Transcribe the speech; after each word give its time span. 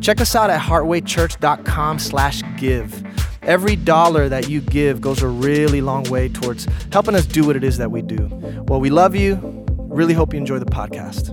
check 0.00 0.20
us 0.20 0.34
out 0.34 0.50
at 0.50 0.60
heartwaychurch.com 0.60 1.98
slash 1.98 2.42
give. 2.56 3.04
Every 3.42 3.76
dollar 3.76 4.28
that 4.28 4.48
you 4.48 4.60
give 4.60 5.00
goes 5.00 5.22
a 5.22 5.28
really 5.28 5.80
long 5.80 6.04
way 6.04 6.28
towards 6.28 6.66
helping 6.92 7.14
us 7.14 7.26
do 7.26 7.46
what 7.46 7.56
it 7.56 7.62
is 7.62 7.78
that 7.78 7.90
we 7.90 8.02
do. 8.02 8.28
Well, 8.66 8.80
we 8.80 8.90
love 8.90 9.14
you. 9.14 9.64
Really 9.88 10.14
hope 10.14 10.32
you 10.32 10.38
enjoy 10.38 10.58
the 10.58 10.66
podcast. 10.66 11.32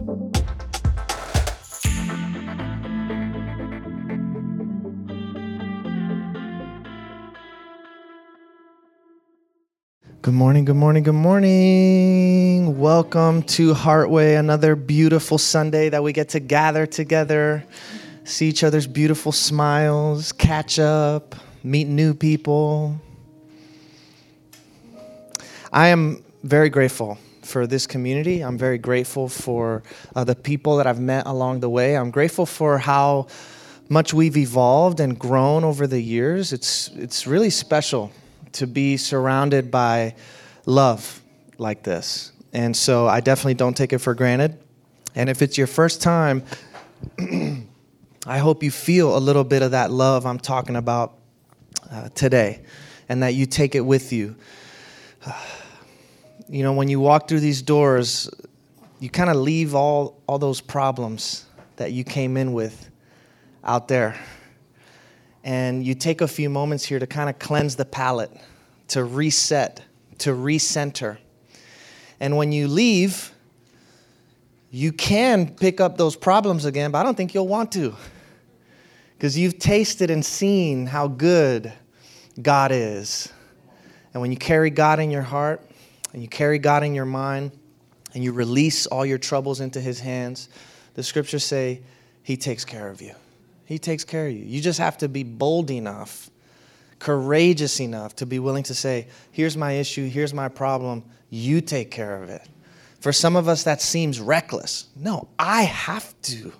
Good 10.23 10.35
morning, 10.35 10.63
good 10.63 10.77
morning, 10.77 11.03
good 11.03 11.11
morning. 11.11 12.79
Welcome 12.79 13.43
to 13.43 13.73
Heartway, 13.73 14.39
another 14.39 14.77
beautiful 14.77 15.37
Sunday 15.37 15.89
that 15.89 16.01
we 16.01 16.13
get 16.13 16.29
to 16.29 16.39
gather 16.39 16.85
together, 16.85 17.65
see 18.23 18.47
each 18.47 18.63
other's 18.63 18.87
beautiful 18.87 19.31
smiles, 19.31 20.31
catch 20.31 20.79
up, 20.79 21.35
meet 21.63 21.87
new 21.87 22.13
people. 22.13 22.99
I 25.71 25.87
am 25.87 26.23
very 26.43 26.69
grateful 26.69 27.17
for 27.41 27.67
this 27.67 27.87
community. 27.87 28.41
I'm 28.41 28.57
very 28.57 28.77
grateful 28.77 29.27
for 29.27 29.83
uh, 30.15 30.23
the 30.23 30.35
people 30.35 30.77
that 30.77 30.87
I've 30.87 30.99
met 30.99 31.25
along 31.27 31.59
the 31.59 31.69
way. 31.69 31.97
I'm 31.97 32.11
grateful 32.11 32.45
for 32.45 32.77
how 32.77 33.27
much 33.89 34.13
we've 34.13 34.37
evolved 34.37 34.99
and 34.99 35.17
grown 35.17 35.63
over 35.63 35.87
the 35.87 36.01
years. 36.01 36.53
It's, 36.53 36.89
it's 36.95 37.27
really 37.27 37.49
special 37.49 38.11
to 38.53 38.67
be 38.67 38.97
surrounded 38.97 39.71
by 39.71 40.15
love 40.65 41.21
like 41.57 41.83
this. 41.83 42.31
And 42.53 42.75
so 42.75 43.07
I 43.07 43.19
definitely 43.19 43.55
don't 43.55 43.75
take 43.75 43.93
it 43.93 43.99
for 43.99 44.13
granted. 44.13 44.59
And 45.15 45.29
if 45.29 45.41
it's 45.41 45.57
your 45.57 45.67
first 45.67 46.01
time, 46.01 46.43
I 48.25 48.37
hope 48.37 48.63
you 48.63 48.71
feel 48.71 49.17
a 49.17 49.19
little 49.19 49.43
bit 49.43 49.61
of 49.63 49.71
that 49.71 49.91
love 49.91 50.25
I'm 50.25 50.39
talking 50.39 50.77
about 50.77 51.17
uh, 51.91 52.07
today 52.15 52.61
and 53.09 53.21
that 53.21 53.33
you 53.33 53.45
take 53.45 53.75
it 53.75 53.81
with 53.81 54.13
you. 54.13 54.37
you 56.47 56.63
know, 56.63 56.71
when 56.71 56.87
you 56.87 57.01
walk 57.01 57.27
through 57.27 57.41
these 57.41 57.61
doors, 57.61 58.29
you 59.01 59.09
kind 59.09 59.29
of 59.29 59.35
leave 59.35 59.75
all, 59.75 60.21
all 60.25 60.39
those 60.39 60.61
problems 60.61 61.45
that 61.75 61.91
you 61.91 62.05
came 62.05 62.37
in 62.37 62.53
with 62.53 62.89
out 63.61 63.89
there. 63.89 64.17
And 65.43 65.85
you 65.85 65.93
take 65.93 66.21
a 66.21 66.27
few 66.27 66.49
moments 66.49 66.85
here 66.85 66.99
to 66.99 67.07
kind 67.07 67.29
of 67.29 67.39
cleanse 67.39 67.75
the 67.75 67.83
palate, 67.83 68.31
to 68.89 69.03
reset, 69.03 69.81
to 70.19 70.29
recenter. 70.29 71.17
And 72.21 72.37
when 72.37 72.53
you 72.53 72.69
leave, 72.69 73.33
you 74.71 74.93
can 74.93 75.53
pick 75.53 75.81
up 75.81 75.97
those 75.97 76.15
problems 76.15 76.63
again, 76.63 76.91
but 76.91 76.99
I 76.99 77.03
don't 77.03 77.15
think 77.15 77.33
you'll 77.33 77.49
want 77.49 77.73
to. 77.73 77.93
Because 79.17 79.37
you've 79.37 79.59
tasted 79.59 80.09
and 80.09 80.25
seen 80.25 80.85
how 80.85 81.07
good 81.07 81.71
God 82.41 82.71
is. 82.71 83.31
And 84.13 84.21
when 84.21 84.31
you 84.31 84.37
carry 84.37 84.69
God 84.69 84.99
in 84.99 85.11
your 85.11 85.21
heart, 85.21 85.61
and 86.13 86.21
you 86.21 86.27
carry 86.27 86.59
God 86.59 86.83
in 86.83 86.93
your 86.93 87.05
mind, 87.05 87.51
and 88.13 88.23
you 88.23 88.31
release 88.31 88.85
all 88.85 89.05
your 89.05 89.17
troubles 89.17 89.59
into 89.59 89.81
His 89.81 89.99
hands, 89.99 90.49
the 90.93 91.03
scriptures 91.03 91.43
say 91.43 91.81
He 92.21 92.37
takes 92.37 92.63
care 92.63 92.89
of 92.89 93.01
you. 93.01 93.13
He 93.65 93.79
takes 93.79 94.03
care 94.03 94.27
of 94.27 94.33
you. 94.33 94.45
You 94.45 94.61
just 94.61 94.79
have 94.79 94.97
to 94.99 95.09
be 95.09 95.23
bold 95.23 95.71
enough, 95.71 96.29
courageous 96.99 97.79
enough 97.79 98.15
to 98.17 98.25
be 98.25 98.39
willing 98.39 98.63
to 98.63 98.75
say, 98.75 99.07
Here's 99.31 99.57
my 99.57 99.73
issue, 99.73 100.07
here's 100.07 100.33
my 100.33 100.47
problem, 100.49 101.03
you 101.29 101.61
take 101.61 101.89
care 101.89 102.21
of 102.21 102.29
it. 102.29 102.47
For 102.99 103.11
some 103.11 103.35
of 103.35 103.47
us, 103.47 103.63
that 103.63 103.81
seems 103.81 104.19
reckless. 104.19 104.87
No, 104.95 105.27
I 105.37 105.63
have 105.63 106.13
to 106.23 106.53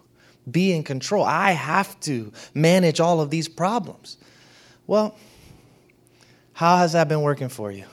be 0.50 0.74
in 0.74 0.84
control. 0.84 1.24
I 1.24 1.52
have 1.52 2.00
to 2.02 2.32
manage 2.54 3.00
all 3.00 3.22
of 3.22 3.30
these 3.30 3.48
problems. 3.48 4.18
Well, 4.88 5.16
how 6.54 6.78
has 6.78 6.94
that 6.94 7.08
been 7.08 7.22
working 7.22 7.50
for 7.50 7.72
you? 7.72 7.86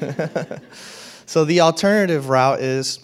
so, 1.26 1.44
the 1.44 1.60
alternative 1.60 2.28
route 2.28 2.60
is 2.60 2.98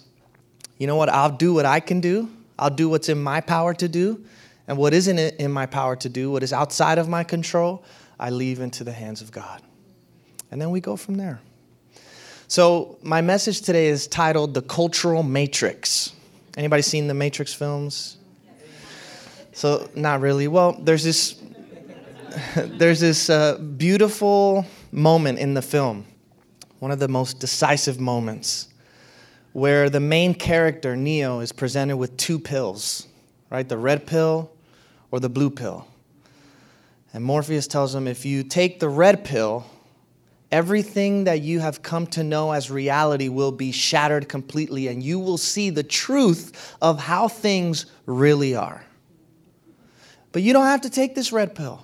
you 0.77 0.87
know 0.87 0.95
what? 0.95 1.09
I'll 1.09 1.35
do 1.35 1.53
what 1.53 1.65
I 1.65 1.79
can 1.79 1.99
do, 1.99 2.29
I'll 2.57 2.69
do 2.69 2.89
what's 2.89 3.09
in 3.09 3.21
my 3.21 3.41
power 3.41 3.73
to 3.75 3.87
do, 3.87 4.23
and 4.67 4.77
what 4.77 4.93
isn't 4.93 5.17
in 5.17 5.51
my 5.51 5.65
power 5.65 5.95
to 5.95 6.09
do, 6.09 6.31
what 6.31 6.43
is 6.43 6.53
outside 6.53 6.97
of 6.97 7.07
my 7.07 7.23
control, 7.23 7.83
I 8.19 8.29
leave 8.29 8.59
into 8.59 8.83
the 8.83 8.91
hands 8.91 9.21
of 9.21 9.31
God. 9.31 9.61
And 10.51 10.61
then 10.61 10.71
we 10.71 10.79
go 10.79 10.95
from 10.95 11.15
there. 11.15 11.39
So, 12.47 12.97
my 13.01 13.21
message 13.21 13.61
today 13.61 13.87
is 13.87 14.07
titled 14.07 14.53
The 14.53 14.61
Cultural 14.61 15.23
Matrix. 15.23 16.13
Anybody 16.55 16.81
seen 16.81 17.07
the 17.07 17.13
Matrix 17.13 17.53
films? 17.53 18.17
So, 19.57 19.89
not 19.95 20.21
really. 20.21 20.47
Well, 20.47 20.73
there's 20.73 21.03
this 21.03 21.41
there's 22.55 22.99
this 22.99 23.27
uh, 23.27 23.57
beautiful 23.57 24.67
moment 24.91 25.39
in 25.39 25.55
the 25.55 25.63
film, 25.63 26.05
one 26.77 26.91
of 26.91 26.99
the 26.99 27.07
most 27.07 27.39
decisive 27.39 27.99
moments, 27.99 28.67
where 29.53 29.89
the 29.89 29.99
main 29.99 30.35
character, 30.35 30.95
Neo, 30.95 31.39
is 31.39 31.51
presented 31.51 31.97
with 31.97 32.15
two 32.17 32.37
pills, 32.37 33.07
right? 33.49 33.67
The 33.67 33.79
red 33.79 34.05
pill 34.05 34.51
or 35.09 35.19
the 35.19 35.27
blue 35.27 35.49
pill. 35.49 35.87
And 37.11 37.23
Morpheus 37.23 37.65
tells 37.65 37.95
him 37.95 38.07
if 38.07 38.27
you 38.27 38.43
take 38.43 38.79
the 38.79 38.89
red 38.89 39.23
pill, 39.23 39.65
everything 40.51 41.23
that 41.23 41.41
you 41.41 41.61
have 41.61 41.81
come 41.81 42.05
to 42.05 42.23
know 42.23 42.51
as 42.51 42.69
reality 42.69 43.27
will 43.27 43.51
be 43.51 43.71
shattered 43.71 44.29
completely, 44.29 44.87
and 44.87 45.01
you 45.01 45.17
will 45.17 45.39
see 45.39 45.71
the 45.71 45.81
truth 45.81 46.77
of 46.79 46.99
how 46.99 47.27
things 47.27 47.87
really 48.05 48.53
are. 48.53 48.86
But 50.37 50.43
you 50.43 50.53
don't 50.53 50.67
have 50.67 50.81
to 50.81 50.91
take 50.91 51.15
this 51.15 51.31
red 51.31 51.55
pill. 51.55 51.83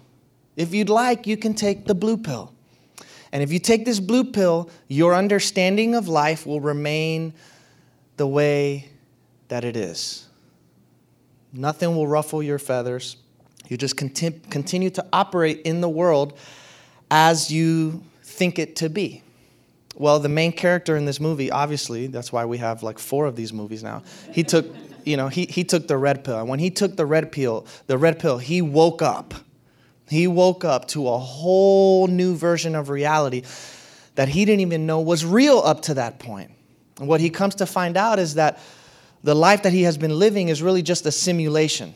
If 0.55 0.75
you'd 0.75 0.87
like, 0.87 1.25
you 1.25 1.37
can 1.37 1.55
take 1.55 1.87
the 1.87 1.95
blue 1.95 2.17
pill. 2.17 2.53
And 3.31 3.41
if 3.41 3.51
you 3.51 3.57
take 3.57 3.83
this 3.83 3.99
blue 3.99 4.25
pill, 4.25 4.69
your 4.87 5.15
understanding 5.15 5.95
of 5.95 6.07
life 6.07 6.45
will 6.45 6.61
remain 6.61 7.33
the 8.17 8.27
way 8.27 8.89
that 9.47 9.65
it 9.65 9.75
is. 9.75 10.27
Nothing 11.51 11.95
will 11.95 12.05
ruffle 12.05 12.43
your 12.43 12.59
feathers. 12.59 13.17
You 13.69 13.77
just 13.77 13.97
continue 13.97 14.91
to 14.91 15.03
operate 15.11 15.61
in 15.61 15.81
the 15.81 15.89
world 15.89 16.37
as 17.09 17.49
you 17.49 18.03
think 18.21 18.59
it 18.59 18.75
to 18.75 18.87
be. 18.87 19.23
Well, 19.95 20.19
the 20.19 20.29
main 20.29 20.51
character 20.51 20.95
in 20.95 21.05
this 21.05 21.19
movie, 21.19 21.49
obviously, 21.49 22.05
that's 22.05 22.31
why 22.31 22.45
we 22.45 22.59
have 22.59 22.83
like 22.83 22.99
four 22.99 23.25
of 23.25 23.35
these 23.35 23.51
movies 23.51 23.81
now. 23.81 24.03
He 24.31 24.43
took, 24.43 24.67
you 25.05 25.17
know, 25.17 25.27
he, 25.27 25.45
he 25.45 25.63
took 25.63 25.87
the 25.87 25.97
red 25.97 26.23
pill. 26.23 26.39
And 26.39 26.49
when 26.49 26.59
he 26.59 26.69
took 26.69 26.95
the 26.95 27.05
red 27.05 27.31
pill, 27.31 27.65
the 27.87 27.97
red 27.97 28.19
pill, 28.19 28.37
he 28.37 28.61
woke 28.61 29.01
up 29.01 29.33
he 30.13 30.27
woke 30.27 30.63
up 30.63 30.87
to 30.89 31.07
a 31.07 31.17
whole 31.17 32.07
new 32.07 32.35
version 32.35 32.75
of 32.75 32.89
reality 32.89 33.43
that 34.15 34.29
he 34.29 34.45
didn't 34.45 34.61
even 34.61 34.85
know 34.85 34.99
was 35.01 35.25
real 35.25 35.59
up 35.59 35.81
to 35.83 35.95
that 35.95 36.19
point. 36.19 36.51
And 36.99 37.07
what 37.07 37.19
he 37.19 37.29
comes 37.29 37.55
to 37.55 37.65
find 37.65 37.97
out 37.97 38.19
is 38.19 38.35
that 38.35 38.59
the 39.23 39.35
life 39.35 39.63
that 39.63 39.73
he 39.73 39.83
has 39.83 39.97
been 39.97 40.17
living 40.19 40.49
is 40.49 40.61
really 40.61 40.83
just 40.83 41.05
a 41.05 41.11
simulation. 41.11 41.93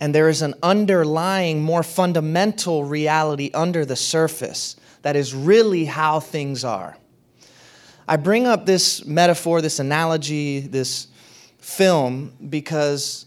And 0.00 0.14
there 0.14 0.28
is 0.28 0.42
an 0.42 0.54
underlying, 0.62 1.62
more 1.62 1.82
fundamental 1.82 2.84
reality 2.84 3.50
under 3.52 3.84
the 3.84 3.96
surface 3.96 4.76
that 5.02 5.16
is 5.16 5.34
really 5.34 5.84
how 5.84 6.20
things 6.20 6.64
are. 6.64 6.96
I 8.06 8.16
bring 8.16 8.46
up 8.46 8.64
this 8.64 9.04
metaphor, 9.04 9.60
this 9.60 9.80
analogy, 9.80 10.60
this 10.60 11.08
film, 11.68 12.32
because 12.48 13.26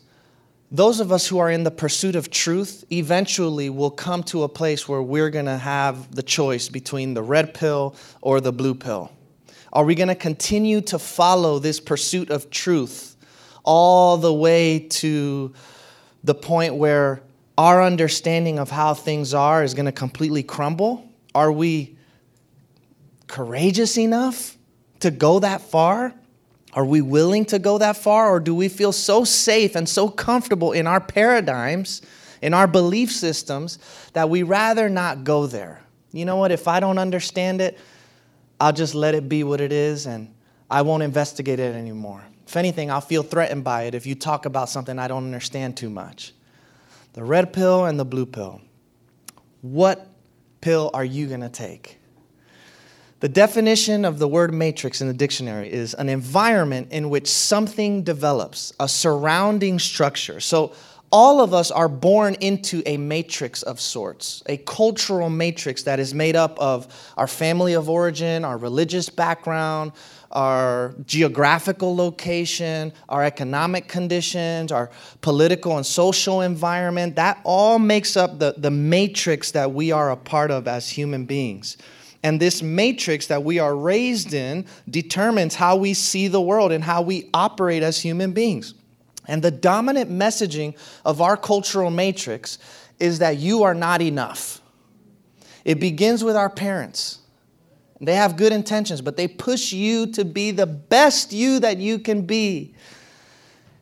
those 0.71 0.99
of 0.99 1.11
us 1.11 1.27
who 1.27 1.38
are 1.38 1.51
in 1.51 1.63
the 1.63 1.71
pursuit 1.71 2.15
of 2.15 2.31
truth 2.31 2.83
eventually 2.91 3.69
will 3.69 3.91
come 3.91 4.23
to 4.23 4.43
a 4.43 4.49
place 4.49 4.89
where 4.89 5.01
we're 5.01 5.29
going 5.29 5.45
to 5.45 5.57
have 5.57 6.13
the 6.15 6.23
choice 6.23 6.67
between 6.67 7.13
the 7.13 7.21
red 7.21 7.53
pill 7.53 7.95
or 8.21 8.41
the 8.41 8.51
blue 8.51 8.73
pill. 8.73 9.11
Are 9.71 9.85
we 9.85 9.95
going 9.95 10.07
to 10.07 10.15
continue 10.15 10.81
to 10.81 10.97
follow 10.97 11.59
this 11.59 11.79
pursuit 11.79 12.29
of 12.29 12.49
truth 12.49 13.15
all 13.63 14.17
the 14.17 14.33
way 14.33 14.79
to 14.79 15.53
the 16.23 16.33
point 16.35 16.75
where 16.75 17.21
our 17.57 17.83
understanding 17.83 18.57
of 18.57 18.71
how 18.71 18.93
things 18.93 19.33
are 19.33 19.63
is 19.63 19.73
going 19.73 19.85
to 19.85 19.91
completely 19.91 20.41
crumble? 20.41 21.07
Are 21.35 21.51
we 21.51 21.95
courageous 23.27 23.97
enough 23.97 24.57
to 25.01 25.11
go 25.11 25.39
that 25.39 25.61
far? 25.61 26.13
Are 26.73 26.85
we 26.85 27.01
willing 27.01 27.45
to 27.45 27.59
go 27.59 27.77
that 27.77 27.97
far, 27.97 28.29
or 28.29 28.39
do 28.39 28.56
we 28.56 28.69
feel 28.69 28.91
so 28.91 29.23
safe 29.23 29.75
and 29.75 29.88
so 29.88 30.09
comfortable 30.09 30.71
in 30.71 30.88
our 30.88 31.01
paradigms, 31.01 32.01
in 32.41 32.53
our 32.53 32.68
belief 32.68 33.12
systems 33.12 33.79
that 34.13 34.29
we 34.29 34.44
rather 34.44 34.89
not 34.89 35.23
go 35.23 35.47
there. 35.47 35.81
You 36.12 36.25
know 36.25 36.38
what? 36.38 36.51
If 36.51 36.68
I 36.68 36.79
don't 36.79 36.97
understand 36.97 37.62
it, 37.62 37.77
I'll 38.59 38.73
just 38.73 38.95
let 38.95 39.15
it 39.15 39.29
be 39.29 39.44
what 39.44 39.62
it 39.62 39.71
is 39.71 40.06
and 40.07 40.33
I 40.69 40.81
won't 40.81 41.03
investigate 41.03 41.59
it 41.59 41.75
anymore. 41.75 42.23
If 42.47 42.57
anything, 42.57 42.91
I'll 42.91 43.01
feel 43.01 43.24
threatened 43.24 43.63
by 43.63 43.83
it 43.83 43.95
if 43.95 44.06
you 44.06 44.15
talk 44.15 44.45
about 44.45 44.69
something 44.69 45.00
I 45.00 45.07
don't 45.07 45.25
understand 45.25 45.77
too 45.77 45.89
much. 45.89 46.33
The 47.13 47.24
red 47.24 47.53
pill 47.53 47.85
and 47.85 48.00
the 48.00 48.06
blue 48.06 48.25
pill. 48.25 48.62
What 49.62 50.07
pill 50.59 50.89
are 50.94 51.06
you 51.06 51.27
going 51.27 51.41
to 51.41 51.50
take? 51.50 51.97
The 53.21 53.29
definition 53.29 54.03
of 54.03 54.18
the 54.18 54.27
word 54.27 54.51
matrix 54.51 55.00
in 55.00 55.07
the 55.07 55.13
dictionary 55.13 55.71
is 55.71 55.94
an 55.94 56.09
environment 56.09 56.88
in 56.89 57.12
which 57.12 57.27
something 57.27 58.01
develops, 58.01 58.73
a 58.79 58.88
surrounding 58.88 59.77
structure. 59.77 60.39
So, 60.39 60.73
all 61.12 61.39
of 61.41 61.53
us 61.53 61.69
are 61.69 61.89
born 61.89 62.35
into 62.35 62.81
a 62.85 62.97
matrix 62.97 63.62
of 63.63 63.79
sorts, 63.79 64.41
a 64.47 64.57
cultural 64.57 65.29
matrix 65.29 65.83
that 65.83 66.00
is 66.00 66.15
made 66.15 66.35
up 66.38 66.57
of 66.57 66.88
our 67.18 67.27
family 67.27 67.73
of 67.73 67.89
origin, 67.89 68.44
our 68.44 68.57
religious 68.57 69.09
background, 69.09 69.91
our 70.31 70.95
geographical 71.06 71.95
location, 71.95 72.91
our 73.07 73.24
economic 73.24 73.88
conditions, 73.88 74.71
our 74.71 74.89
political 75.19 75.75
and 75.75 75.85
social 75.85 76.41
environment. 76.41 77.17
That 77.17 77.39
all 77.44 77.77
makes 77.77 78.17
up 78.17 78.39
the, 78.39 78.56
the 78.57 78.71
matrix 78.71 79.51
that 79.51 79.74
we 79.74 79.91
are 79.91 80.09
a 80.09 80.17
part 80.17 80.50
of 80.50 80.67
as 80.67 80.89
human 80.89 81.25
beings. 81.25 81.77
And 82.23 82.39
this 82.39 82.62
matrix 82.62 83.27
that 83.27 83.44
we 83.44 83.59
are 83.59 83.75
raised 83.75 84.33
in 84.33 84.65
determines 84.89 85.56
how 85.56 85.75
we 85.75 85.94
see 85.94 86.27
the 86.27 86.41
world 86.41 86.71
and 86.71 86.83
how 86.83 87.01
we 87.01 87.29
operate 87.33 87.81
as 87.81 88.00
human 88.00 88.31
beings. 88.31 88.75
And 89.27 89.41
the 89.41 89.51
dominant 89.51 90.12
messaging 90.12 90.75
of 91.03 91.21
our 91.21 91.38
cultural 91.38 91.89
matrix 91.89 92.57
is 93.00 93.19
that 93.19 93.38
you 93.38 93.63
are 93.63 93.73
not 93.73 94.01
enough. 94.01 94.62
It 95.65 95.79
begins 95.79 96.23
with 96.23 96.35
our 96.35 96.50
parents. 96.50 97.19
They 98.00 98.15
have 98.15 98.35
good 98.35 98.51
intentions, 98.51 99.01
but 99.01 99.15
they 99.15 99.27
push 99.27 99.71
you 99.71 100.07
to 100.13 100.25
be 100.25 100.51
the 100.51 100.65
best 100.65 101.33
you 101.33 101.59
that 101.59 101.77
you 101.77 102.00
can 102.00 102.24
be. 102.24 102.74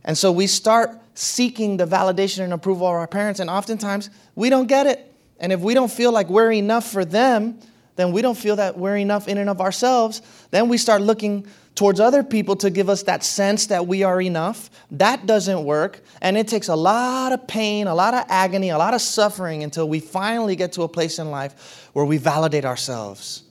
And 0.03 0.17
so 0.17 0.31
we 0.31 0.45
start 0.47 0.91
seeking 1.13 1.77
the 1.77 1.85
validation 1.85 2.43
and 2.43 2.53
approval 2.53 2.87
of 2.87 2.93
our 2.93 3.07
parents, 3.07 3.39
and 3.39 3.49
oftentimes 3.49 4.09
we 4.35 4.49
don't 4.49 4.67
get 4.67 4.87
it. 4.87 5.13
And 5.39 5.53
if 5.53 5.61
we 5.61 5.73
don't 5.73 5.91
feel 5.91 6.11
like 6.11 6.29
we're 6.29 6.51
enough 6.51 6.89
for 6.89 7.05
them, 7.05 7.59
then 7.99 8.13
we 8.13 8.21
don't 8.21 8.37
feel 8.37 8.55
that 8.55 8.77
we're 8.77 8.95
enough 8.95 9.27
in 9.27 9.37
and 9.37 9.49
of 9.49 9.59
ourselves. 9.59 10.21
Then 10.51 10.69
we 10.69 10.77
start 10.77 11.01
looking 11.01 11.45
towards 11.75 11.99
other 11.99 12.23
people 12.23 12.55
to 12.57 12.69
give 12.69 12.87
us 12.89 13.03
that 13.03 13.25
sense 13.25 13.67
that 13.67 13.87
we 13.87 14.03
are 14.03 14.21
enough. 14.21 14.69
That 14.91 15.25
doesn't 15.25 15.65
work. 15.65 16.01
And 16.21 16.37
it 16.37 16.47
takes 16.47 16.69
a 16.69 16.75
lot 16.75 17.33
of 17.33 17.45
pain, 17.45 17.87
a 17.87 17.95
lot 17.95 18.13
of 18.13 18.23
agony, 18.29 18.69
a 18.69 18.77
lot 18.77 18.93
of 18.93 19.01
suffering 19.01 19.63
until 19.63 19.89
we 19.89 19.99
finally 19.99 20.55
get 20.55 20.71
to 20.73 20.83
a 20.83 20.87
place 20.87 21.19
in 21.19 21.29
life 21.29 21.89
where 21.91 22.05
we 22.05 22.17
validate 22.17 22.63
ourselves. 22.63 23.43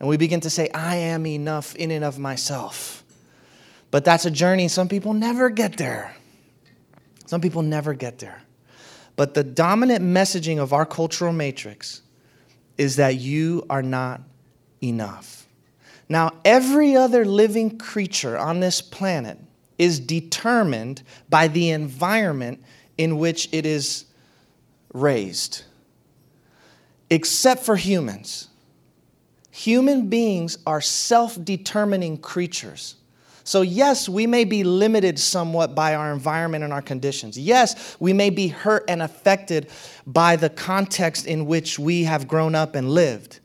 And 0.00 0.08
we 0.08 0.16
begin 0.16 0.40
to 0.40 0.50
say, 0.50 0.70
I 0.70 0.96
am 0.96 1.26
enough 1.26 1.74
in 1.76 1.90
and 1.90 2.04
of 2.04 2.18
myself. 2.18 3.04
But 3.90 4.04
that's 4.04 4.24
a 4.24 4.30
journey. 4.30 4.68
Some 4.68 4.88
people 4.88 5.12
never 5.12 5.50
get 5.50 5.76
there. 5.76 6.16
Some 7.26 7.42
people 7.42 7.60
never 7.60 7.92
get 7.92 8.18
there. 8.18 8.42
But 9.16 9.34
the 9.34 9.44
dominant 9.44 10.02
messaging 10.02 10.58
of 10.58 10.72
our 10.72 10.86
cultural 10.86 11.34
matrix 11.34 12.00
is 12.78 12.96
that 12.96 13.16
you 13.16 13.66
are 13.68 13.82
not 13.82 14.22
enough. 14.82 15.46
Now, 16.08 16.32
every 16.44 16.96
other 16.96 17.24
living 17.24 17.76
creature 17.76 18.38
on 18.38 18.60
this 18.60 18.80
planet 18.80 19.38
is 19.76 20.00
determined 20.00 21.02
by 21.28 21.48
the 21.48 21.70
environment 21.70 22.62
in 22.96 23.18
which 23.18 23.48
it 23.52 23.66
is 23.66 24.06
raised, 24.94 25.64
except 27.10 27.62
for 27.62 27.76
humans. 27.76 28.48
Human 29.50 30.08
beings 30.08 30.58
are 30.66 30.80
self 30.80 31.42
determining 31.44 32.16
creatures. 32.18 32.94
So, 33.48 33.62
yes, 33.62 34.10
we 34.10 34.26
may 34.26 34.44
be 34.44 34.62
limited 34.62 35.18
somewhat 35.18 35.74
by 35.74 35.94
our 35.94 36.12
environment 36.12 36.64
and 36.64 36.70
our 36.70 36.82
conditions. 36.82 37.38
Yes, 37.38 37.96
we 37.98 38.12
may 38.12 38.28
be 38.28 38.48
hurt 38.48 38.84
and 38.88 39.00
affected 39.00 39.70
by 40.06 40.36
the 40.36 40.50
context 40.50 41.26
in 41.26 41.46
which 41.46 41.78
we 41.78 42.04
have 42.04 42.28
grown 42.28 42.54
up 42.54 42.74
and 42.74 42.90
lived. 42.90 43.40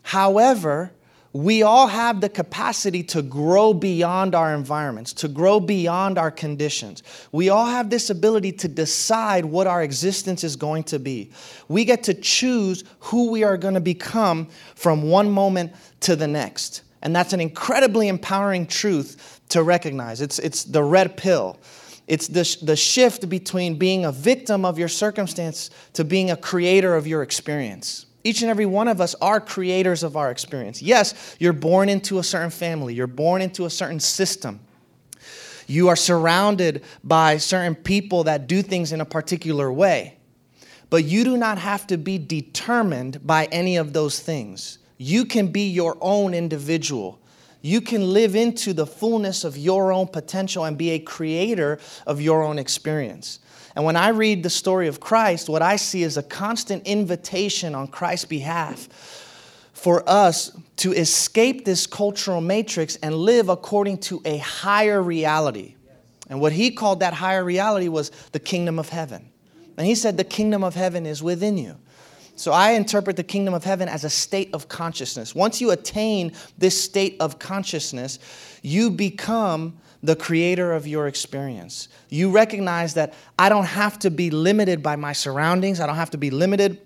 However, 0.00 0.92
we 1.34 1.62
all 1.62 1.88
have 1.88 2.22
the 2.22 2.30
capacity 2.30 3.02
to 3.02 3.20
grow 3.20 3.74
beyond 3.74 4.34
our 4.34 4.54
environments, 4.54 5.12
to 5.12 5.28
grow 5.28 5.60
beyond 5.60 6.16
our 6.16 6.30
conditions. 6.30 7.02
We 7.30 7.50
all 7.50 7.66
have 7.66 7.90
this 7.90 8.08
ability 8.08 8.52
to 8.52 8.68
decide 8.68 9.44
what 9.44 9.66
our 9.66 9.82
existence 9.82 10.42
is 10.42 10.56
going 10.56 10.84
to 10.84 10.98
be. 10.98 11.32
We 11.68 11.84
get 11.84 12.04
to 12.04 12.14
choose 12.14 12.82
who 12.98 13.30
we 13.30 13.44
are 13.44 13.58
going 13.58 13.74
to 13.74 13.80
become 13.80 14.48
from 14.74 15.02
one 15.02 15.30
moment 15.30 15.74
to 16.00 16.16
the 16.16 16.28
next. 16.28 16.83
And 17.04 17.14
that's 17.14 17.34
an 17.34 17.40
incredibly 17.40 18.08
empowering 18.08 18.66
truth 18.66 19.40
to 19.50 19.62
recognize. 19.62 20.22
It's, 20.22 20.38
it's 20.38 20.64
the 20.64 20.82
red 20.82 21.16
pill. 21.16 21.58
It's 22.06 22.28
the, 22.28 22.56
the 22.62 22.76
shift 22.76 23.28
between 23.28 23.78
being 23.78 24.06
a 24.06 24.12
victim 24.12 24.64
of 24.64 24.78
your 24.78 24.88
circumstance 24.88 25.70
to 25.92 26.04
being 26.04 26.30
a 26.30 26.36
creator 26.36 26.96
of 26.96 27.06
your 27.06 27.22
experience. 27.22 28.06
Each 28.24 28.40
and 28.40 28.50
every 28.50 28.64
one 28.64 28.88
of 28.88 29.02
us 29.02 29.14
are 29.20 29.38
creators 29.38 30.02
of 30.02 30.16
our 30.16 30.30
experience. 30.30 30.80
Yes, 30.80 31.36
you're 31.38 31.52
born 31.52 31.90
into 31.90 32.18
a 32.18 32.22
certain 32.22 32.50
family, 32.50 32.94
you're 32.94 33.06
born 33.06 33.42
into 33.42 33.66
a 33.66 33.70
certain 33.70 34.00
system. 34.00 34.60
You 35.66 35.88
are 35.88 35.96
surrounded 35.96 36.84
by 37.02 37.36
certain 37.38 37.74
people 37.74 38.24
that 38.24 38.46
do 38.46 38.62
things 38.62 38.92
in 38.92 39.00
a 39.00 39.06
particular 39.06 39.72
way. 39.72 40.18
But 40.90 41.04
you 41.04 41.24
do 41.24 41.36
not 41.36 41.58
have 41.58 41.86
to 41.88 41.96
be 41.96 42.18
determined 42.18 43.26
by 43.26 43.46
any 43.46 43.76
of 43.76 43.92
those 43.92 44.20
things. 44.20 44.78
You 44.96 45.24
can 45.24 45.48
be 45.48 45.68
your 45.68 45.96
own 46.00 46.34
individual. 46.34 47.18
You 47.62 47.80
can 47.80 48.12
live 48.12 48.36
into 48.36 48.72
the 48.72 48.86
fullness 48.86 49.42
of 49.44 49.56
your 49.56 49.92
own 49.92 50.06
potential 50.08 50.64
and 50.64 50.76
be 50.76 50.90
a 50.90 50.98
creator 50.98 51.78
of 52.06 52.20
your 52.20 52.42
own 52.42 52.58
experience. 52.58 53.38
And 53.74 53.84
when 53.84 53.96
I 53.96 54.08
read 54.08 54.42
the 54.42 54.50
story 54.50 54.86
of 54.86 55.00
Christ, 55.00 55.48
what 55.48 55.62
I 55.62 55.76
see 55.76 56.02
is 56.02 56.16
a 56.16 56.22
constant 56.22 56.86
invitation 56.86 57.74
on 57.74 57.88
Christ's 57.88 58.26
behalf 58.26 58.88
for 59.72 60.08
us 60.08 60.56
to 60.76 60.92
escape 60.92 61.64
this 61.64 61.86
cultural 61.86 62.40
matrix 62.40 62.96
and 62.96 63.14
live 63.14 63.48
according 63.48 63.98
to 63.98 64.22
a 64.24 64.38
higher 64.38 65.02
reality. 65.02 65.74
And 66.28 66.40
what 66.40 66.52
he 66.52 66.70
called 66.70 67.00
that 67.00 67.14
higher 67.14 67.44
reality 67.44 67.88
was 67.88 68.10
the 68.32 68.40
kingdom 68.40 68.78
of 68.78 68.88
heaven. 68.88 69.28
And 69.76 69.86
he 69.86 69.94
said, 69.94 70.16
The 70.16 70.24
kingdom 70.24 70.62
of 70.64 70.74
heaven 70.74 71.04
is 71.04 71.22
within 71.22 71.58
you. 71.58 71.76
So 72.36 72.52
I 72.52 72.72
interpret 72.72 73.16
the 73.16 73.22
kingdom 73.22 73.54
of 73.54 73.64
heaven 73.64 73.88
as 73.88 74.04
a 74.04 74.10
state 74.10 74.50
of 74.52 74.68
consciousness. 74.68 75.34
Once 75.34 75.60
you 75.60 75.70
attain 75.70 76.32
this 76.58 76.80
state 76.80 77.16
of 77.20 77.38
consciousness, 77.38 78.18
you 78.62 78.90
become 78.90 79.78
the 80.02 80.16
creator 80.16 80.72
of 80.72 80.86
your 80.86 81.06
experience. 81.06 81.88
You 82.10 82.30
recognize 82.30 82.94
that 82.94 83.14
I 83.38 83.48
don't 83.48 83.64
have 83.64 83.98
to 84.00 84.10
be 84.10 84.30
limited 84.30 84.82
by 84.82 84.96
my 84.96 85.12
surroundings, 85.12 85.80
I 85.80 85.86
don't 85.86 85.96
have 85.96 86.10
to 86.10 86.18
be 86.18 86.30
limited 86.30 86.80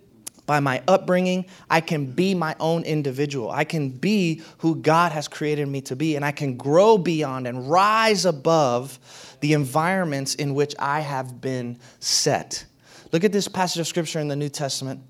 by 0.49 0.61
my 0.61 0.83
upbringing. 0.88 1.45
I 1.69 1.83
can 1.83 2.07
be 2.07 2.35
my 2.35 2.57
own 2.59 2.83
individual. 2.85 3.50
I 3.50 3.64
can 3.64 3.90
be 3.90 4.40
who 4.57 4.76
God 4.76 5.12
has 5.12 5.28
created 5.28 5.69
me 5.69 5.83
to 5.83 5.95
be, 5.95 6.17
and 6.17 6.25
I 6.25 6.33
can 6.33 6.57
grow 6.57 6.97
beyond 6.97 7.47
and 7.47 7.71
rise 7.71 8.25
above 8.25 8.99
the 9.40 9.52
environments 9.52 10.35
in 10.37 10.55
which 10.55 10.75
I 10.78 11.00
have 11.00 11.40
been 11.43 11.78
set. 12.00 12.64
Look 13.12 13.25
at 13.25 13.33
this 13.33 13.47
passage 13.47 13.81
of 13.81 13.87
scripture 13.87 14.21
in 14.21 14.28
the 14.28 14.37
New 14.37 14.49
Testament. 14.49 15.02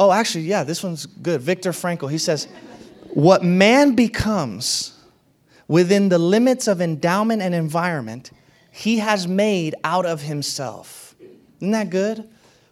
Oh, 0.00 0.10
actually, 0.10 0.44
yeah, 0.44 0.64
this 0.64 0.82
one's 0.82 1.04
good. 1.04 1.42
Viktor 1.42 1.72
Frankl, 1.72 2.10
he 2.10 2.16
says, 2.16 2.48
What 3.10 3.44
man 3.44 3.94
becomes 3.94 4.98
within 5.68 6.08
the 6.08 6.18
limits 6.18 6.66
of 6.66 6.80
endowment 6.80 7.42
and 7.42 7.54
environment, 7.54 8.30
he 8.72 8.98
has 9.00 9.28
made 9.28 9.74
out 9.84 10.06
of 10.06 10.22
himself. 10.22 11.14
Isn't 11.60 11.72
that 11.72 11.90
good? 11.90 12.26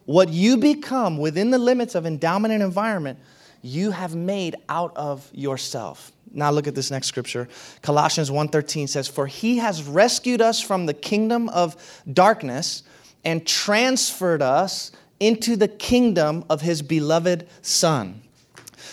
What 0.06 0.30
you 0.30 0.56
become 0.56 1.18
within 1.18 1.50
the 1.50 1.58
limits 1.58 1.94
of 1.94 2.06
endowment 2.06 2.54
and 2.54 2.62
environment, 2.62 3.18
you 3.60 3.90
have 3.90 4.14
made 4.14 4.56
out 4.70 4.96
of 4.96 5.28
yourself. 5.34 6.12
Now 6.32 6.50
look 6.50 6.66
at 6.66 6.74
this 6.74 6.90
next 6.90 7.08
scripture. 7.08 7.46
Colossians 7.82 8.30
1:13 8.30 8.88
says, 8.88 9.06
"For 9.06 9.26
he 9.26 9.58
has 9.58 9.82
rescued 9.82 10.40
us 10.40 10.62
from 10.62 10.86
the 10.86 10.94
kingdom 10.94 11.50
of 11.50 11.76
darkness 12.10 12.84
and 13.22 13.46
transferred 13.46 14.40
us 14.40 14.92
into 15.20 15.56
the 15.56 15.68
kingdom 15.68 16.44
of 16.48 16.60
his 16.60 16.82
beloved 16.82 17.46
son." 17.62 18.22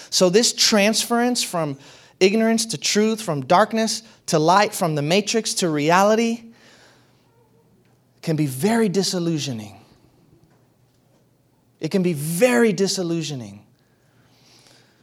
So 0.09 0.29
this 0.29 0.53
transference 0.53 1.43
from 1.43 1.77
ignorance 2.19 2.65
to 2.67 2.77
truth, 2.77 3.21
from 3.21 3.45
darkness 3.45 4.01
to 4.27 4.39
light, 4.39 4.73
from 4.73 4.95
the 4.95 5.01
matrix 5.01 5.53
to 5.55 5.69
reality, 5.69 6.43
can 8.21 8.35
be 8.35 8.45
very 8.45 8.89
disillusioning. 8.89 9.79
It 11.79 11.91
can 11.91 12.01
be 12.01 12.13
very 12.13 12.73
disillusioning. 12.73 13.63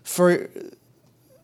For, 0.02 0.50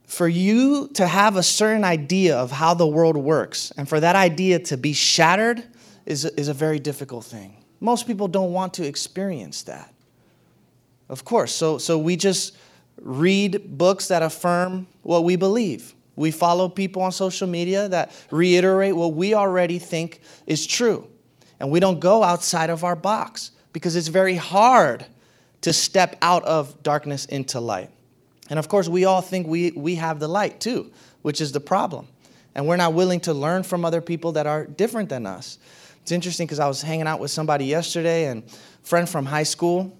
for 0.07 0.27
you 0.27 0.89
to 0.95 1.07
have 1.07 1.37
a 1.37 1.43
certain 1.43 1.85
idea 1.85 2.37
of 2.37 2.51
how 2.51 2.75
the 2.75 2.87
world 2.87 3.17
works 3.17 3.71
and 3.77 3.89
for 3.89 4.01
that 4.01 4.17
idea 4.17 4.59
to 4.61 4.77
be 4.77 4.93
shattered 4.93 5.63
is, 6.07 6.25
is 6.25 6.49
a 6.49 6.55
very 6.55 6.79
difficult 6.79 7.25
thing. 7.25 7.58
Most 7.81 8.07
people 8.07 8.29
don't 8.29 8.53
want 8.53 8.75
to 8.75 8.87
experience 8.87 9.63
that. 9.63 9.93
Of 11.09 11.25
course. 11.25 11.53
So, 11.53 11.79
so 11.79 11.99
we 11.99 12.17
just 12.17 12.57
read 13.01 13.79
books 13.79 14.09
that 14.09 14.23
affirm 14.23 14.87
what 15.03 15.25
we 15.25 15.37
believe. 15.37 15.95
We 16.17 16.31
follow 16.31 16.69
people 16.69 17.03
on 17.03 17.13
social 17.13 17.47
media 17.47 17.89
that 17.89 18.13
reiterate 18.31 18.97
what 18.97 19.15
we 19.15 19.35
already 19.35 19.79
think 19.79 20.21
is 20.47 20.67
true. 20.67 21.09
And 21.61 21.71
we 21.71 21.81
don't 21.81 22.01
go 22.01 22.23
outside 22.23 22.71
of 22.71 22.85
our 22.85 22.97
box 22.97 23.53
because 23.73 23.97
it's 23.97 24.09
very 24.09 24.35
hard 24.35 25.07
to 25.61 25.73
step 25.73 26.17
out 26.23 26.45
of 26.45 26.83
darkness 26.83 27.25
into 27.27 27.61
light. 27.61 27.91
And 28.51 28.59
of 28.59 28.69
course, 28.69 28.89
we 28.89 29.05
all 29.05 29.21
think 29.21 29.47
we, 29.47 29.71
we 29.73 29.97
have 29.97 30.21
the 30.21 30.29
light 30.29 30.61
too, 30.61 30.91
which 31.23 31.41
is 31.41 31.53
the 31.53 31.61
problem. 31.61 32.09
And 32.55 32.67
we're 32.67 32.77
not 32.77 32.95
willing 32.95 33.21
to 33.21 33.35
learn 33.35 33.63
from 33.63 33.85
other 33.85 34.01
people 34.01 34.33
that 34.33 34.47
are 34.47 34.65
different 34.65 35.09
than 35.09 35.27
us. 35.27 35.59
It's 36.09 36.13
interesting 36.15 36.47
because 36.47 36.59
I 36.59 36.67
was 36.67 36.81
hanging 36.81 37.07
out 37.07 37.21
with 37.21 37.31
somebody 37.31 37.67
yesterday 37.67 38.29
and 38.29 38.43
friend 38.83 39.07
from 39.07 39.27
high 39.27 39.43
school, 39.43 39.95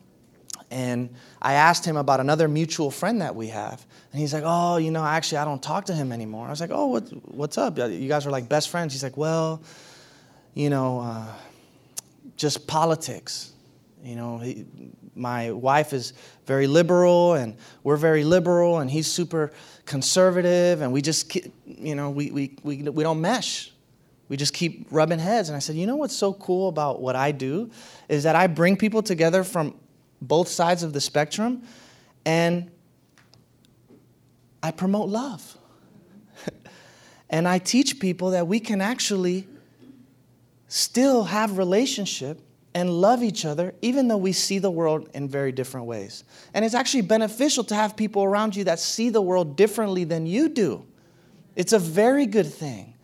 and 0.71 1.15
I 1.43 1.53
asked 1.53 1.85
him 1.85 1.99
about 1.99 2.19
another 2.19 2.49
mutual 2.49 2.91
friend 2.91 3.21
that 3.21 3.37
we 3.37 3.49
have. 3.49 3.85
And 4.13 4.19
he's 4.23 4.33
like, 4.33 4.45
Oh, 4.47 4.79
you 4.79 4.91
know, 4.91 5.05
actually, 5.05 5.37
I 5.37 5.45
don't 5.45 5.63
talk 5.63 5.85
to 5.85 5.93
him 5.93 6.11
anymore. 6.11 6.47
I 6.47 6.49
was 6.51 6.63
like, 6.63 6.71
Oh, 6.73 6.87
what, 6.87 7.03
what's 7.31 7.59
up? 7.59 7.77
You 7.77 8.09
guys 8.09 8.27
are 8.27 8.31
like 8.31 8.49
best 8.49 8.71
friends. 8.71 8.95
He's 8.95 9.03
like, 9.03 9.19
Well, 9.19 9.63
you 10.55 10.71
know, 10.71 11.01
uh, 11.01 11.27
just 12.39 12.67
politics. 12.67 13.53
You 14.03 14.17
know, 14.17 14.39
he, 14.39 14.65
my 15.15 15.51
wife 15.51 15.93
is 15.93 16.15
very 16.47 16.69
liberal 16.69 17.35
and 17.35 17.55
we're 17.83 17.99
very 17.99 18.25
liberal 18.25 18.79
and 18.79 18.91
he's 18.91 19.09
super 19.09 19.53
conservative 19.85 20.81
and 20.81 20.91
we 20.91 21.03
just, 21.03 21.35
you 21.67 21.95
know, 21.95 22.09
we, 22.09 22.31
we, 22.31 22.57
we, 22.63 22.83
we 22.83 23.03
don't 23.03 23.21
mesh. 23.21 23.73
We 24.29 24.37
just 24.37 24.53
keep 24.53 24.87
rubbing 24.91 25.19
heads. 25.19 25.49
And 25.49 25.57
I 25.57 25.59
said, 25.59 25.77
you 25.77 25.87
know 25.87 25.97
what's 25.97 26.17
so 26.17 26.33
cool 26.35 26.69
about 26.69 27.01
what 27.01 27.17
I 27.17 27.33
do 27.33 27.71
is 28.09 28.25
that 28.25 28.37
I 28.37 28.47
bring 28.47 28.77
people 28.77 29.03
together 29.03 29.43
from 29.45 29.75
both 30.21 30.49
sides 30.49 30.83
of 30.83 30.93
the 30.93 31.01
spectrum 31.01 31.63
and 32.25 32.71
I 34.63 34.71
promote 34.71 35.09
love. 35.09 35.57
and 37.31 37.49
I 37.49 37.59
teach 37.59 38.01
people 38.01 38.31
that 38.31 38.47
we 38.47 38.61
can 38.61 38.81
actually 38.81 39.47
still 40.67 41.25
have 41.25 41.57
relationship 41.57 42.41
and 42.75 42.91
love 42.91 43.23
each 43.23 43.45
other, 43.45 43.75
even 43.83 44.09
though 44.09 44.17
we 44.17 44.33
see 44.33 44.59
the 44.59 44.71
world 44.71 45.09
in 45.15 45.29
very 45.29 45.53
different 45.53 45.87
ways. 45.87 46.25
And 46.55 46.65
it's 46.65 46.75
actually 46.75 47.03
beneficial 47.03 47.65
to 47.65 47.75
have 47.75 47.97
people 47.97 48.23
around 48.23 48.55
you 48.55 48.65
that 48.65 48.79
see 48.79 49.09
the 49.09 49.23
world 49.23 49.57
differently 49.57 50.05
than 50.05 50.27
you 50.27 50.49
do. 50.49 50.85
It's 51.57 51.73
a 51.73 51.79
very 51.79 52.27
good 52.27 52.47
thing, 52.47 52.95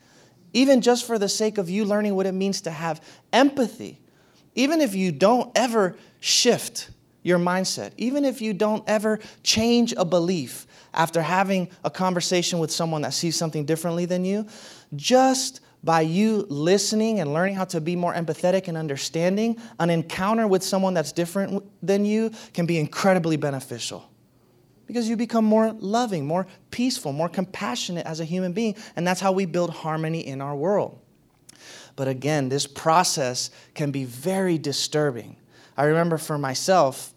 even 0.54 0.80
just 0.80 1.06
for 1.06 1.18
the 1.18 1.28
sake 1.28 1.58
of 1.58 1.68
you 1.68 1.84
learning 1.84 2.14
what 2.14 2.24
it 2.24 2.32
means 2.32 2.62
to 2.62 2.70
have 2.70 3.02
empathy. 3.32 4.00
Even 4.54 4.80
if 4.80 4.94
you 4.94 5.12
don't 5.12 5.50
ever 5.56 5.96
shift 6.20 6.90
your 7.22 7.38
mindset, 7.38 7.92
even 7.96 8.24
if 8.24 8.40
you 8.40 8.54
don't 8.54 8.84
ever 8.86 9.18
change 9.42 9.92
a 9.96 10.04
belief 10.04 10.66
after 10.94 11.20
having 11.20 11.68
a 11.82 11.90
conversation 11.90 12.58
with 12.58 12.70
someone 12.70 13.02
that 13.02 13.12
sees 13.12 13.36
something 13.36 13.64
differently 13.64 14.06
than 14.06 14.24
you, 14.24 14.46
just 14.94 15.60
by 15.82 16.00
you 16.00 16.46
listening 16.48 17.20
and 17.20 17.34
learning 17.34 17.54
how 17.54 17.64
to 17.64 17.80
be 17.80 17.96
more 17.96 18.14
empathetic 18.14 18.68
and 18.68 18.76
understanding, 18.76 19.56
an 19.80 19.90
encounter 19.90 20.46
with 20.46 20.62
someone 20.62 20.94
that's 20.94 21.12
different 21.12 21.62
than 21.84 22.04
you 22.04 22.30
can 22.54 22.64
be 22.64 22.78
incredibly 22.78 23.36
beneficial. 23.36 24.08
Because 24.86 25.08
you 25.08 25.16
become 25.16 25.44
more 25.44 25.72
loving, 25.72 26.26
more 26.26 26.46
peaceful, 26.70 27.12
more 27.12 27.28
compassionate 27.28 28.06
as 28.06 28.20
a 28.20 28.24
human 28.24 28.52
being. 28.52 28.76
And 28.96 29.06
that's 29.06 29.20
how 29.20 29.32
we 29.32 29.46
build 29.46 29.70
harmony 29.70 30.26
in 30.26 30.40
our 30.40 30.54
world. 30.54 30.98
But 31.96 32.08
again, 32.08 32.48
this 32.48 32.66
process 32.66 33.50
can 33.74 33.90
be 33.90 34.04
very 34.04 34.58
disturbing. 34.58 35.36
I 35.76 35.84
remember 35.84 36.18
for 36.18 36.38
myself, 36.38 37.14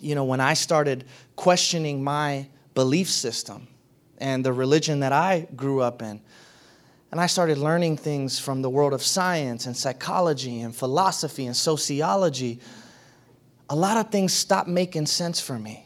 you 0.00 0.14
know, 0.14 0.24
when 0.24 0.40
I 0.40 0.54
started 0.54 1.04
questioning 1.36 2.04
my 2.04 2.48
belief 2.74 3.08
system 3.08 3.68
and 4.18 4.44
the 4.44 4.52
religion 4.52 5.00
that 5.00 5.12
I 5.12 5.46
grew 5.56 5.80
up 5.80 6.02
in, 6.02 6.20
and 7.10 7.20
I 7.20 7.26
started 7.26 7.58
learning 7.58 7.98
things 7.98 8.40
from 8.40 8.60
the 8.60 8.68
world 8.68 8.92
of 8.92 9.00
science 9.00 9.66
and 9.66 9.76
psychology 9.76 10.62
and 10.62 10.74
philosophy 10.74 11.46
and 11.46 11.56
sociology. 11.56 12.58
A 13.70 13.76
lot 13.76 13.96
of 13.96 14.10
things 14.10 14.32
stopped 14.32 14.68
making 14.68 15.06
sense 15.06 15.40
for 15.40 15.56
me. 15.56 15.83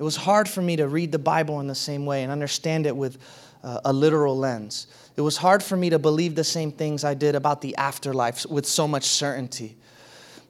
It 0.00 0.02
was 0.02 0.16
hard 0.16 0.48
for 0.48 0.62
me 0.62 0.76
to 0.76 0.88
read 0.88 1.12
the 1.12 1.18
Bible 1.18 1.60
in 1.60 1.66
the 1.66 1.74
same 1.74 2.06
way 2.06 2.22
and 2.22 2.32
understand 2.32 2.86
it 2.86 2.96
with 2.96 3.18
uh, 3.62 3.80
a 3.84 3.92
literal 3.92 4.34
lens. 4.34 4.86
It 5.14 5.20
was 5.20 5.36
hard 5.36 5.62
for 5.62 5.76
me 5.76 5.90
to 5.90 5.98
believe 5.98 6.34
the 6.34 6.42
same 6.42 6.72
things 6.72 7.04
I 7.04 7.12
did 7.12 7.34
about 7.34 7.60
the 7.60 7.76
afterlife 7.76 8.46
with 8.46 8.64
so 8.64 8.88
much 8.88 9.04
certainty. 9.04 9.76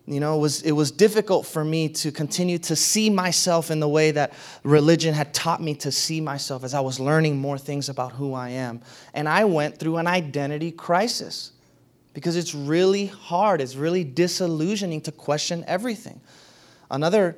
You 0.06 0.20
know, 0.20 0.36
it 0.36 0.38
was, 0.38 0.62
it 0.62 0.70
was 0.70 0.92
difficult 0.92 1.46
for 1.46 1.64
me 1.64 1.88
to 1.88 2.12
continue 2.12 2.58
to 2.58 2.76
see 2.76 3.10
myself 3.10 3.72
in 3.72 3.80
the 3.80 3.88
way 3.88 4.12
that 4.12 4.34
religion 4.62 5.14
had 5.14 5.34
taught 5.34 5.60
me 5.60 5.74
to 5.74 5.90
see 5.90 6.20
myself 6.20 6.62
as 6.62 6.72
I 6.72 6.78
was 6.78 7.00
learning 7.00 7.36
more 7.38 7.58
things 7.58 7.88
about 7.88 8.12
who 8.12 8.34
I 8.34 8.50
am. 8.50 8.80
And 9.14 9.28
I 9.28 9.46
went 9.46 9.78
through 9.78 9.96
an 9.96 10.06
identity 10.06 10.70
crisis 10.70 11.50
because 12.14 12.36
it's 12.36 12.54
really 12.54 13.06
hard, 13.06 13.60
it's 13.60 13.74
really 13.74 14.04
disillusioning 14.04 15.00
to 15.00 15.10
question 15.10 15.64
everything. 15.66 16.20
Another 16.88 17.36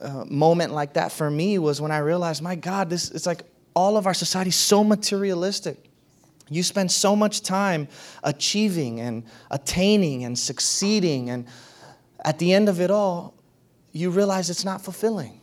uh, 0.00 0.24
moment 0.26 0.72
like 0.72 0.94
that 0.94 1.12
for 1.12 1.30
me 1.30 1.58
was 1.58 1.80
when 1.80 1.90
I 1.90 1.98
realized, 1.98 2.42
my 2.42 2.54
God, 2.54 2.90
this 2.90 3.10
it's 3.10 3.26
like 3.26 3.42
all 3.74 3.96
of 3.96 4.06
our 4.06 4.14
society 4.14 4.48
is 4.48 4.56
so 4.56 4.84
materialistic. 4.84 5.84
You 6.50 6.62
spend 6.62 6.90
so 6.90 7.14
much 7.14 7.42
time 7.42 7.88
achieving 8.22 9.00
and 9.00 9.24
attaining 9.50 10.24
and 10.24 10.38
succeeding 10.38 11.30
and 11.30 11.46
at 12.24 12.38
the 12.38 12.52
end 12.52 12.68
of 12.68 12.80
it 12.80 12.90
all, 12.90 13.34
you 13.92 14.10
realize 14.10 14.50
it's 14.50 14.64
not 14.64 14.82
fulfilling. 14.82 15.40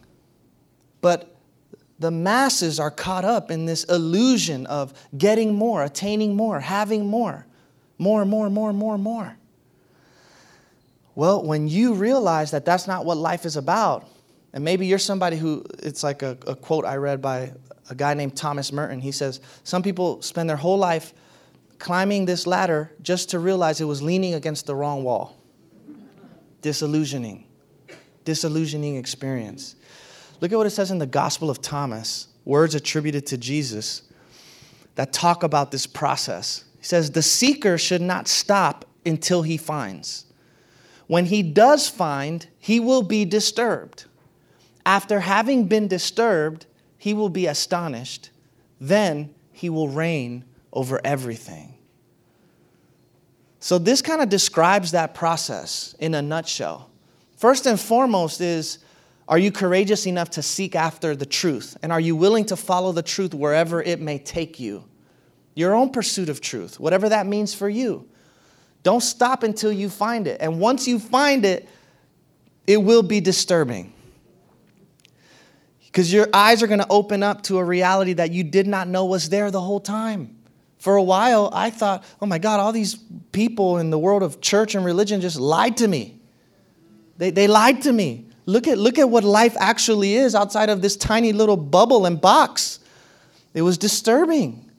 But 1.01 1.35
the 1.99 2.11
masses 2.11 2.79
are 2.79 2.91
caught 2.91 3.23
up 3.23 3.49
in 3.51 3.65
this 3.65 3.85
illusion 3.85 4.65
of 4.65 4.93
getting 5.17 5.53
more, 5.55 5.83
attaining 5.83 6.35
more, 6.35 6.59
having 6.59 7.05
more, 7.05 7.45
more, 7.97 8.25
more, 8.25 8.49
more, 8.49 8.73
more, 8.73 8.97
more. 8.97 9.37
Well, 11.15 11.43
when 11.43 11.69
you 11.69 11.93
realize 11.93 12.51
that 12.51 12.65
that's 12.65 12.87
not 12.87 13.05
what 13.05 13.17
life 13.17 13.45
is 13.45 13.55
about, 13.55 14.07
and 14.55 14.63
maybe 14.63 14.87
you're 14.87 14.97
somebody 14.97 15.35
who, 15.35 15.65
it's 15.79 16.01
like 16.01 16.23
a, 16.23 16.37
a 16.47 16.55
quote 16.55 16.85
I 16.85 16.95
read 16.95 17.21
by 17.21 17.51
a 17.89 17.95
guy 17.95 18.13
named 18.13 18.37
Thomas 18.37 18.71
Merton. 18.71 19.01
He 19.01 19.11
says, 19.11 19.41
Some 19.65 19.83
people 19.83 20.21
spend 20.21 20.49
their 20.49 20.55
whole 20.55 20.77
life 20.77 21.13
climbing 21.77 22.25
this 22.25 22.47
ladder 22.47 22.89
just 23.01 23.29
to 23.31 23.39
realize 23.39 23.81
it 23.81 23.85
was 23.85 24.01
leaning 24.01 24.33
against 24.33 24.65
the 24.65 24.73
wrong 24.73 25.03
wall 25.03 25.37
disillusioning, 26.61 27.45
disillusioning 28.23 28.95
experience. 28.95 29.75
Look 30.39 30.51
at 30.51 30.57
what 30.57 30.65
it 30.65 30.71
says 30.71 30.89
in 30.89 30.97
the 30.97 31.05
Gospel 31.05 31.51
of 31.51 31.61
Thomas, 31.61 32.29
words 32.45 32.73
attributed 32.73 33.27
to 33.27 33.37
Jesus 33.37 34.03
that 34.95 35.13
talk 35.13 35.43
about 35.43 35.69
this 35.69 35.85
process. 35.85 36.63
He 36.79 36.85
says, 36.85 37.11
The 37.11 37.21
seeker 37.21 37.77
should 37.77 38.01
not 38.01 38.29
stop 38.29 38.85
until 39.05 39.41
he 39.41 39.57
finds. 39.57 40.25
When 41.07 41.25
he 41.25 41.43
does 41.43 41.89
find, 41.89 42.47
he 42.57 42.79
will 42.79 43.03
be 43.03 43.25
disturbed. 43.25 44.05
After 44.85 45.21
having 45.21 45.67
been 45.67 45.87
disturbed, 45.87 46.67
he 46.97 47.13
will 47.13 47.29
be 47.29 47.47
astonished. 47.47 48.29
Then 48.79 49.33
he 49.51 49.69
will 49.69 49.89
reign 49.89 50.45
over 50.71 51.01
everything. 51.03 51.73
So, 53.59 53.79
this 53.79 54.01
kind 54.01 54.21
of 54.21 54.29
describes 54.29 54.91
that 54.91 55.15
process 55.15 55.95
in 55.99 56.13
a 56.13 56.21
nutshell. 56.21 56.89
First 57.35 57.65
and 57.65 57.79
foremost, 57.79 58.39
is 58.41 58.79
are 59.27 59.39
you 59.39 59.51
courageous 59.51 60.05
enough 60.05 60.29
to 60.31 60.43
seek 60.43 60.75
after 60.75 61.15
the 61.15 61.25
truth? 61.25 61.75
And 61.81 61.91
are 61.91 61.99
you 61.99 62.15
willing 62.15 62.45
to 62.45 62.55
follow 62.55 62.91
the 62.91 63.01
truth 63.01 63.33
wherever 63.33 63.81
it 63.81 63.99
may 63.99 64.19
take 64.19 64.59
you? 64.59 64.83
Your 65.55 65.73
own 65.73 65.89
pursuit 65.89 66.29
of 66.29 66.41
truth, 66.41 66.79
whatever 66.79 67.09
that 67.09 67.25
means 67.25 67.53
for 67.53 67.67
you. 67.67 68.07
Don't 68.83 69.01
stop 69.01 69.41
until 69.41 69.71
you 69.71 69.89
find 69.89 70.27
it. 70.27 70.39
And 70.41 70.59
once 70.59 70.87
you 70.87 70.99
find 70.99 71.43
it, 71.43 71.67
it 72.67 72.77
will 72.77 73.01
be 73.01 73.19
disturbing. 73.19 73.94
Because 75.95 76.11
your 76.11 76.27
eyes 76.33 76.61
are 76.61 76.67
going 76.67 76.81
to 76.81 76.87
open 76.89 77.23
up 77.23 77.43
to 77.43 77.57
a 77.57 77.63
reality 77.63 78.11
that 78.11 78.33
you 78.33 78.43
did 78.43 78.67
not 78.67 78.89
know 78.89 79.05
was 79.05 79.29
there 79.29 79.49
the 79.49 79.61
whole 79.61 79.79
time. 79.79 80.35
For 80.77 80.97
a 80.97 81.01
while, 81.01 81.49
I 81.53 81.69
thought, 81.69 82.03
oh 82.21 82.25
my 82.25 82.37
God, 82.37 82.59
all 82.59 82.73
these 82.73 82.95
people 83.31 83.77
in 83.77 83.91
the 83.91 83.97
world 83.97 84.21
of 84.21 84.41
church 84.41 84.75
and 84.75 84.83
religion 84.83 85.21
just 85.21 85.39
lied 85.39 85.77
to 85.77 85.87
me. 85.87 86.19
They, 87.17 87.29
they 87.29 87.47
lied 87.47 87.83
to 87.83 87.93
me. 87.93 88.25
Look 88.45 88.67
at, 88.67 88.77
look 88.77 88.99
at 88.99 89.09
what 89.09 89.23
life 89.23 89.55
actually 89.57 90.15
is 90.15 90.35
outside 90.35 90.67
of 90.67 90.81
this 90.81 90.97
tiny 90.97 91.31
little 91.31 91.55
bubble 91.55 92.05
and 92.05 92.19
box. 92.19 92.81
It 93.53 93.61
was 93.61 93.77
disturbing. 93.77 94.69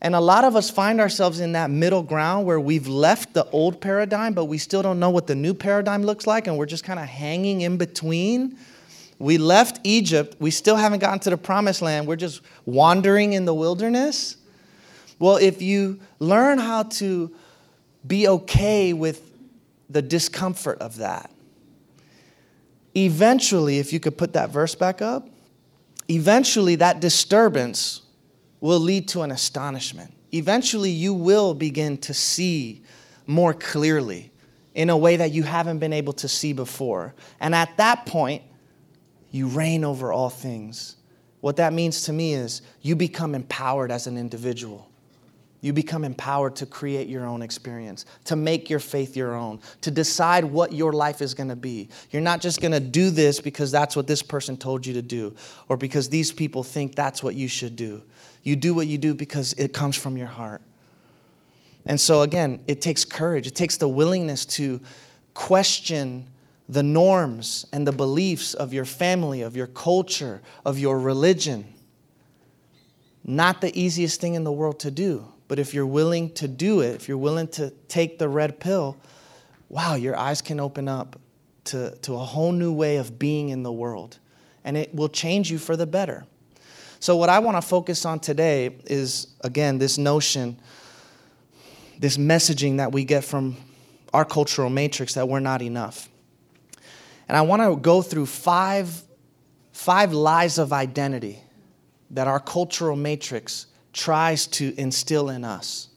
And 0.00 0.16
a 0.16 0.20
lot 0.20 0.42
of 0.42 0.56
us 0.56 0.70
find 0.70 1.00
ourselves 1.00 1.38
in 1.38 1.52
that 1.52 1.70
middle 1.70 2.02
ground 2.02 2.46
where 2.46 2.58
we've 2.58 2.88
left 2.88 3.32
the 3.32 3.48
old 3.50 3.80
paradigm, 3.80 4.34
but 4.34 4.46
we 4.46 4.58
still 4.58 4.82
don't 4.82 4.98
know 4.98 5.10
what 5.10 5.28
the 5.28 5.36
new 5.36 5.54
paradigm 5.54 6.02
looks 6.02 6.26
like, 6.26 6.48
and 6.48 6.58
we're 6.58 6.66
just 6.66 6.82
kind 6.82 6.98
of 6.98 7.06
hanging 7.06 7.60
in 7.60 7.76
between. 7.76 8.58
We 9.22 9.38
left 9.38 9.78
Egypt, 9.84 10.34
we 10.40 10.50
still 10.50 10.74
haven't 10.74 10.98
gotten 10.98 11.20
to 11.20 11.30
the 11.30 11.36
promised 11.36 11.80
land, 11.80 12.08
we're 12.08 12.16
just 12.16 12.40
wandering 12.66 13.34
in 13.34 13.44
the 13.44 13.54
wilderness. 13.54 14.36
Well, 15.20 15.36
if 15.36 15.62
you 15.62 16.00
learn 16.18 16.58
how 16.58 16.82
to 16.84 17.32
be 18.04 18.26
okay 18.26 18.92
with 18.92 19.30
the 19.88 20.02
discomfort 20.02 20.80
of 20.80 20.96
that. 20.96 21.30
Eventually, 22.96 23.78
if 23.78 23.92
you 23.92 24.00
could 24.00 24.18
put 24.18 24.32
that 24.32 24.50
verse 24.50 24.74
back 24.74 25.00
up, 25.00 25.28
eventually 26.08 26.74
that 26.74 26.98
disturbance 26.98 28.02
will 28.60 28.80
lead 28.80 29.06
to 29.08 29.22
an 29.22 29.30
astonishment. 29.30 30.12
Eventually, 30.32 30.90
you 30.90 31.14
will 31.14 31.54
begin 31.54 31.96
to 31.98 32.12
see 32.12 32.82
more 33.28 33.54
clearly 33.54 34.32
in 34.74 34.90
a 34.90 34.96
way 34.96 35.14
that 35.14 35.30
you 35.30 35.44
haven't 35.44 35.78
been 35.78 35.92
able 35.92 36.12
to 36.14 36.26
see 36.26 36.52
before. 36.52 37.14
And 37.38 37.54
at 37.54 37.76
that 37.76 38.04
point, 38.04 38.42
you 39.32 39.48
reign 39.48 39.82
over 39.82 40.12
all 40.12 40.30
things. 40.30 40.96
What 41.40 41.56
that 41.56 41.72
means 41.72 42.02
to 42.02 42.12
me 42.12 42.34
is 42.34 42.62
you 42.82 42.94
become 42.94 43.34
empowered 43.34 43.90
as 43.90 44.06
an 44.06 44.16
individual. 44.16 44.88
You 45.62 45.72
become 45.72 46.04
empowered 46.04 46.56
to 46.56 46.66
create 46.66 47.08
your 47.08 47.24
own 47.24 47.40
experience, 47.40 48.04
to 48.24 48.36
make 48.36 48.68
your 48.68 48.80
faith 48.80 49.16
your 49.16 49.34
own, 49.34 49.60
to 49.82 49.92
decide 49.92 50.44
what 50.44 50.72
your 50.72 50.92
life 50.92 51.22
is 51.22 51.34
going 51.34 51.48
to 51.48 51.56
be. 51.56 51.88
You're 52.10 52.22
not 52.22 52.40
just 52.40 52.60
going 52.60 52.72
to 52.72 52.80
do 52.80 53.10
this 53.10 53.40
because 53.40 53.70
that's 53.70 53.94
what 53.94 54.08
this 54.08 54.22
person 54.22 54.56
told 54.56 54.84
you 54.84 54.94
to 54.94 55.02
do 55.02 55.34
or 55.68 55.76
because 55.76 56.08
these 56.08 56.32
people 56.32 56.62
think 56.64 56.94
that's 56.94 57.22
what 57.22 57.36
you 57.36 57.48
should 57.48 57.76
do. 57.76 58.02
You 58.42 58.56
do 58.56 58.74
what 58.74 58.88
you 58.88 58.98
do 58.98 59.14
because 59.14 59.52
it 59.54 59.72
comes 59.72 59.96
from 59.96 60.16
your 60.16 60.26
heart. 60.26 60.62
And 61.86 62.00
so, 62.00 62.22
again, 62.22 62.60
it 62.66 62.80
takes 62.80 63.04
courage, 63.04 63.46
it 63.46 63.54
takes 63.54 63.76
the 63.76 63.88
willingness 63.88 64.44
to 64.46 64.80
question 65.34 66.26
the 66.72 66.82
norms 66.82 67.66
and 67.72 67.86
the 67.86 67.92
beliefs 67.92 68.54
of 68.54 68.72
your 68.72 68.84
family, 68.84 69.42
of 69.42 69.56
your 69.56 69.66
culture, 69.66 70.40
of 70.64 70.78
your 70.78 70.98
religion. 70.98 71.66
Not 73.24 73.60
the 73.60 73.78
easiest 73.78 74.20
thing 74.20 74.34
in 74.34 74.44
the 74.44 74.52
world 74.52 74.80
to 74.80 74.90
do, 74.90 75.26
but 75.48 75.58
if 75.58 75.74
you're 75.74 75.86
willing 75.86 76.32
to 76.34 76.48
do 76.48 76.80
it, 76.80 76.94
if 76.94 77.08
you're 77.08 77.18
willing 77.18 77.48
to 77.48 77.70
take 77.88 78.18
the 78.18 78.28
red 78.28 78.58
pill, 78.58 78.96
wow, 79.68 79.94
your 79.94 80.16
eyes 80.16 80.40
can 80.40 80.60
open 80.60 80.88
up 80.88 81.20
to, 81.64 81.94
to 82.02 82.14
a 82.14 82.18
whole 82.18 82.52
new 82.52 82.72
way 82.72 82.96
of 82.96 83.18
being 83.18 83.50
in 83.50 83.62
the 83.62 83.72
world. 83.72 84.18
And 84.64 84.76
it 84.76 84.94
will 84.94 85.08
change 85.08 85.50
you 85.50 85.58
for 85.58 85.76
the 85.76 85.86
better. 85.86 86.24
So, 87.00 87.16
what 87.16 87.28
I 87.28 87.40
want 87.40 87.56
to 87.56 87.62
focus 87.62 88.04
on 88.04 88.20
today 88.20 88.76
is, 88.86 89.26
again, 89.42 89.78
this 89.78 89.98
notion 89.98 90.56
this 92.02 92.16
messaging 92.16 92.78
that 92.78 92.90
we 92.90 93.04
get 93.04 93.22
from 93.22 93.56
our 94.12 94.24
cultural 94.24 94.68
matrix 94.68 95.14
that 95.14 95.28
we're 95.28 95.38
not 95.38 95.62
enough. 95.62 96.08
And 97.28 97.36
I 97.36 97.42
want 97.42 97.62
to 97.62 97.76
go 97.76 98.02
through 98.02 98.26
five, 98.26 99.02
five 99.72 100.12
lies 100.12 100.58
of 100.58 100.72
identity 100.72 101.38
that 102.10 102.26
our 102.26 102.40
cultural 102.40 102.96
matrix 102.96 103.66
tries 103.92 104.46
to 104.46 104.74
instill 104.78 105.30
in 105.30 105.44
us. 105.44 105.88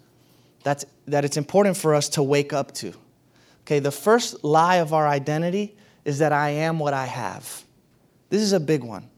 That's, 0.63 0.85
that 1.07 1.25
it's 1.25 1.37
important 1.37 1.77
for 1.77 1.93
us 1.93 2.09
to 2.09 2.23
wake 2.23 2.53
up 2.53 2.73
to. 2.75 2.93
Okay, 3.61 3.79
the 3.79 3.91
first 3.91 4.43
lie 4.43 4.77
of 4.77 4.93
our 4.93 5.07
identity 5.07 5.75
is 6.03 6.19
that 6.19 6.31
I 6.31 6.51
am 6.51 6.79
what 6.79 6.93
I 6.93 7.05
have. 7.05 7.63
This 8.29 8.41
is 8.41 8.53
a 8.53 8.59
big 8.59 8.83
one. 8.83 9.09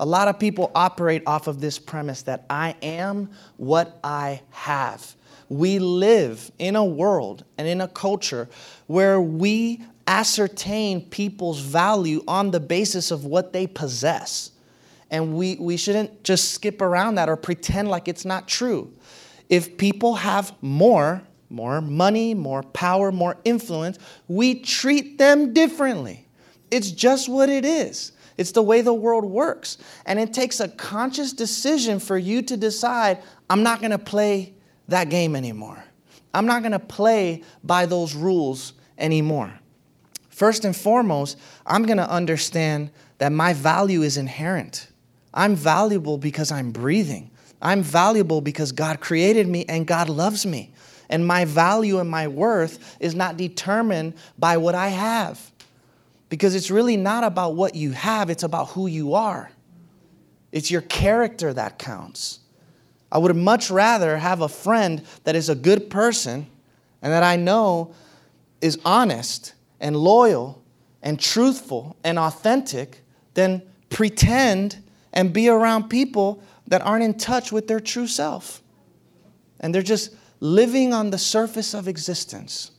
A 0.00 0.06
lot 0.06 0.28
of 0.28 0.38
people 0.38 0.70
operate 0.74 1.22
off 1.26 1.46
of 1.46 1.60
this 1.60 1.78
premise 1.78 2.22
that 2.22 2.44
I 2.48 2.76
am 2.82 3.30
what 3.56 3.98
I 4.04 4.42
have 4.50 5.16
we 5.48 5.78
live 5.78 6.50
in 6.58 6.76
a 6.76 6.84
world 6.84 7.44
and 7.56 7.66
in 7.66 7.80
a 7.80 7.88
culture 7.88 8.48
where 8.86 9.20
we 9.20 9.82
ascertain 10.06 11.02
people's 11.08 11.60
value 11.60 12.22
on 12.28 12.50
the 12.50 12.60
basis 12.60 13.10
of 13.10 13.24
what 13.24 13.52
they 13.52 13.66
possess. 13.66 14.52
And 15.10 15.34
we, 15.34 15.56
we 15.56 15.76
shouldn't 15.76 16.22
just 16.22 16.52
skip 16.52 16.82
around 16.82 17.14
that 17.14 17.28
or 17.28 17.36
pretend 17.36 17.88
like 17.88 18.08
it's 18.08 18.24
not 18.24 18.46
true. 18.46 18.92
If 19.48 19.78
people 19.78 20.16
have 20.16 20.52
more, 20.60 21.22
more 21.48 21.80
money, 21.80 22.34
more 22.34 22.62
power, 22.62 23.10
more 23.10 23.38
influence, 23.44 23.98
we 24.28 24.60
treat 24.60 25.16
them 25.16 25.54
differently. 25.54 26.26
It's 26.70 26.90
just 26.90 27.28
what 27.28 27.48
it 27.48 27.64
is. 27.64 28.12
It's 28.38 28.52
the 28.52 28.62
way 28.62 28.80
the 28.80 28.94
world 28.94 29.24
works. 29.24 29.76
And 30.06 30.18
it 30.18 30.32
takes 30.32 30.60
a 30.60 30.68
conscious 30.68 31.32
decision 31.32 31.98
for 31.98 32.16
you 32.16 32.40
to 32.42 32.56
decide 32.56 33.18
I'm 33.50 33.62
not 33.62 33.80
going 33.80 33.90
to 33.90 33.98
play 33.98 34.54
that 34.86 35.10
game 35.10 35.36
anymore. 35.36 35.84
I'm 36.32 36.46
not 36.46 36.62
going 36.62 36.72
to 36.72 36.78
play 36.78 37.42
by 37.64 37.86
those 37.86 38.14
rules 38.14 38.74
anymore. 38.96 39.52
First 40.30 40.64
and 40.64 40.76
foremost, 40.76 41.36
I'm 41.66 41.82
going 41.82 41.98
to 41.98 42.08
understand 42.08 42.90
that 43.18 43.32
my 43.32 43.52
value 43.52 44.02
is 44.02 44.16
inherent. 44.16 44.86
I'm 45.34 45.56
valuable 45.56 46.16
because 46.16 46.52
I'm 46.52 46.70
breathing. 46.70 47.30
I'm 47.60 47.82
valuable 47.82 48.40
because 48.40 48.70
God 48.70 49.00
created 49.00 49.48
me 49.48 49.64
and 49.68 49.84
God 49.86 50.08
loves 50.08 50.46
me. 50.46 50.72
And 51.08 51.26
my 51.26 51.44
value 51.44 51.98
and 51.98 52.08
my 52.08 52.28
worth 52.28 52.96
is 53.00 53.14
not 53.14 53.36
determined 53.36 54.14
by 54.38 54.58
what 54.58 54.76
I 54.76 54.88
have. 54.88 55.50
Because 56.28 56.54
it's 56.54 56.70
really 56.70 56.96
not 56.96 57.24
about 57.24 57.54
what 57.54 57.74
you 57.74 57.92
have, 57.92 58.30
it's 58.30 58.42
about 58.42 58.68
who 58.70 58.86
you 58.86 59.14
are. 59.14 59.50
It's 60.52 60.70
your 60.70 60.82
character 60.82 61.52
that 61.52 61.78
counts. 61.78 62.40
I 63.10 63.18
would 63.18 63.34
much 63.34 63.70
rather 63.70 64.18
have 64.18 64.42
a 64.42 64.48
friend 64.48 65.02
that 65.24 65.34
is 65.34 65.48
a 65.48 65.54
good 65.54 65.88
person 65.88 66.46
and 67.00 67.12
that 67.12 67.22
I 67.22 67.36
know 67.36 67.94
is 68.60 68.78
honest 68.84 69.54
and 69.80 69.96
loyal 69.96 70.62
and 71.02 71.18
truthful 71.18 71.96
and 72.04 72.18
authentic 72.18 73.02
than 73.34 73.62
pretend 73.88 74.82
and 75.12 75.32
be 75.32 75.48
around 75.48 75.88
people 75.88 76.42
that 76.66 76.82
aren't 76.82 77.04
in 77.04 77.14
touch 77.14 77.50
with 77.50 77.66
their 77.68 77.80
true 77.80 78.06
self. 78.06 78.62
And 79.60 79.74
they're 79.74 79.82
just 79.82 80.14
living 80.40 80.92
on 80.92 81.10
the 81.10 81.18
surface 81.18 81.74
of 81.74 81.88
existence. 81.88 82.72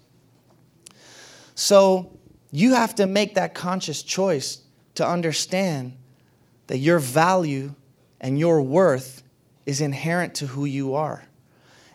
So 1.56 2.19
you 2.52 2.74
have 2.74 2.96
to 2.96 3.08
make 3.08 3.36
that 3.36 3.54
conscious 3.54 4.02
choice 4.02 4.60
to 4.96 5.08
understand 5.08 5.96
that 6.68 6.78
your 6.78 7.00
value 7.00 7.74
and 8.20 8.40
your 8.40 8.62
worth 8.62 9.24
is 9.66 9.82
inherent 9.82 10.36
to 10.36 10.48
who 10.48 10.66
you 10.66 10.96
are. 10.96 11.24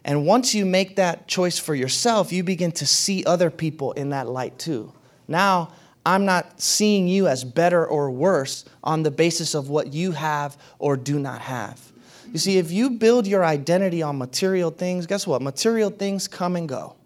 And 0.04 0.26
once 0.26 0.54
you 0.54 0.66
make 0.66 0.96
that 0.96 1.26
choice 1.26 1.58
for 1.58 1.74
yourself, 1.74 2.32
you 2.32 2.44
begin 2.44 2.72
to 2.72 2.86
see 2.86 3.24
other 3.24 3.50
people 3.50 3.92
in 3.92 4.10
that 4.10 4.28
light 4.28 4.58
too. 4.58 4.92
Now, 5.26 5.72
I'm 6.06 6.26
not 6.26 6.60
seeing 6.60 7.08
you 7.08 7.26
as 7.26 7.44
better 7.44 7.86
or 7.86 8.10
worse 8.10 8.66
on 8.82 9.02
the 9.02 9.10
basis 9.10 9.54
of 9.54 9.70
what 9.70 9.94
you 9.94 10.12
have 10.12 10.58
or 10.78 10.96
do 10.96 11.18
not 11.18 11.40
have. 11.40 11.80
You 12.30 12.38
see, 12.38 12.58
if 12.58 12.70
you 12.70 12.90
build 12.90 13.26
your 13.26 13.44
identity 13.44 14.02
on 14.02 14.18
material 14.18 14.70
things, 14.70 15.06
guess 15.06 15.26
what? 15.26 15.40
Material 15.40 15.88
things 15.88 16.28
come 16.28 16.56
and 16.56 16.68
go. 16.68 16.96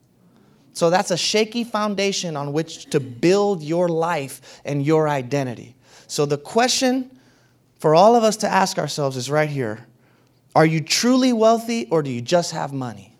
So 0.78 0.90
that's 0.90 1.10
a 1.10 1.16
shaky 1.16 1.64
foundation 1.64 2.36
on 2.36 2.52
which 2.52 2.84
to 2.90 3.00
build 3.00 3.64
your 3.64 3.88
life 3.88 4.60
and 4.64 4.86
your 4.86 5.08
identity. 5.08 5.74
So 6.06 6.24
the 6.24 6.38
question 6.38 7.18
for 7.80 7.96
all 7.96 8.14
of 8.14 8.22
us 8.22 8.36
to 8.36 8.48
ask 8.48 8.78
ourselves 8.78 9.16
is 9.16 9.28
right 9.28 9.50
here 9.50 9.84
are 10.54 10.64
you 10.64 10.80
truly 10.80 11.32
wealthy 11.32 11.88
or 11.90 12.00
do 12.04 12.10
you 12.10 12.20
just 12.20 12.52
have 12.52 12.72
money? 12.72 13.16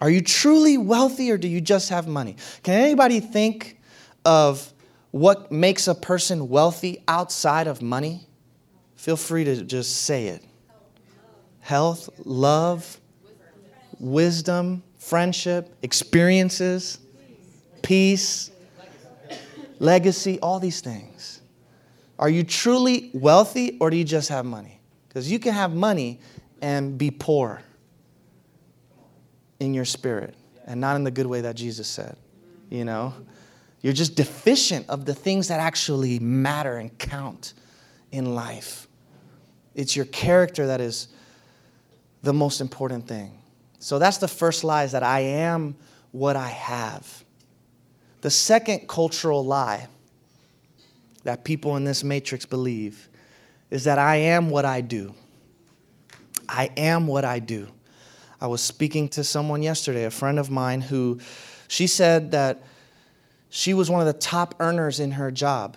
Are 0.00 0.08
you 0.08 0.20
truly 0.20 0.78
wealthy 0.78 1.32
or 1.32 1.36
do 1.36 1.48
you 1.48 1.60
just 1.60 1.88
have 1.88 2.06
money? 2.06 2.36
Can 2.62 2.74
anybody 2.74 3.18
think 3.18 3.80
of 4.24 4.72
what 5.10 5.50
makes 5.50 5.88
a 5.88 5.96
person 5.96 6.48
wealthy 6.48 7.02
outside 7.08 7.66
of 7.66 7.82
money? 7.82 8.28
Feel 8.94 9.16
free 9.16 9.42
to 9.42 9.64
just 9.64 10.02
say 10.02 10.28
it. 10.28 10.44
Health, 11.58 12.08
love, 12.24 13.00
wisdom, 13.98 14.84
friendship, 15.06 15.72
experiences, 15.82 16.98
peace, 17.80 18.50
legacy, 19.78 20.40
all 20.40 20.58
these 20.58 20.80
things. 20.80 21.42
Are 22.18 22.28
you 22.28 22.42
truly 22.42 23.10
wealthy 23.14 23.76
or 23.78 23.88
do 23.88 23.96
you 23.96 24.02
just 24.02 24.30
have 24.30 24.44
money? 24.44 24.80
Because 25.06 25.30
you 25.30 25.38
can 25.38 25.52
have 25.52 25.72
money 25.72 26.18
and 26.60 26.98
be 26.98 27.12
poor 27.12 27.62
in 29.60 29.74
your 29.74 29.84
spirit 29.84 30.34
and 30.66 30.80
not 30.80 30.96
in 30.96 31.04
the 31.04 31.12
good 31.12 31.26
way 31.26 31.40
that 31.40 31.54
Jesus 31.54 31.86
said. 31.86 32.16
You 32.68 32.84
know? 32.84 33.14
You're 33.82 33.92
just 33.92 34.16
deficient 34.16 34.88
of 34.88 35.04
the 35.04 35.14
things 35.14 35.46
that 35.46 35.60
actually 35.60 36.18
matter 36.18 36.78
and 36.78 36.98
count 36.98 37.54
in 38.10 38.34
life. 38.34 38.88
It's 39.76 39.94
your 39.94 40.06
character 40.06 40.66
that 40.66 40.80
is 40.80 41.06
the 42.22 42.32
most 42.32 42.60
important 42.60 43.06
thing. 43.06 43.38
So 43.78 43.98
that's 43.98 44.18
the 44.18 44.28
first 44.28 44.64
lie 44.64 44.84
is 44.84 44.92
that 44.92 45.02
I 45.02 45.20
am 45.20 45.76
what 46.12 46.36
I 46.36 46.48
have. 46.48 47.24
The 48.22 48.30
second 48.30 48.88
cultural 48.88 49.44
lie 49.44 49.88
that 51.24 51.44
people 51.44 51.76
in 51.76 51.84
this 51.84 52.02
matrix 52.02 52.46
believe 52.46 53.08
is 53.70 53.84
that 53.84 53.98
I 53.98 54.16
am 54.16 54.48
what 54.48 54.64
I 54.64 54.80
do. 54.80 55.14
I 56.48 56.70
am 56.76 57.06
what 57.06 57.24
I 57.24 57.38
do. 57.38 57.68
I 58.40 58.46
was 58.46 58.60
speaking 58.60 59.08
to 59.10 59.24
someone 59.24 59.62
yesterday, 59.62 60.04
a 60.04 60.10
friend 60.10 60.38
of 60.38 60.50
mine, 60.50 60.80
who 60.80 61.18
she 61.68 61.86
said 61.86 62.30
that 62.32 62.62
she 63.48 63.74
was 63.74 63.90
one 63.90 64.00
of 64.00 64.06
the 64.06 64.20
top 64.20 64.54
earners 64.60 65.00
in 65.00 65.12
her 65.12 65.30
job 65.30 65.76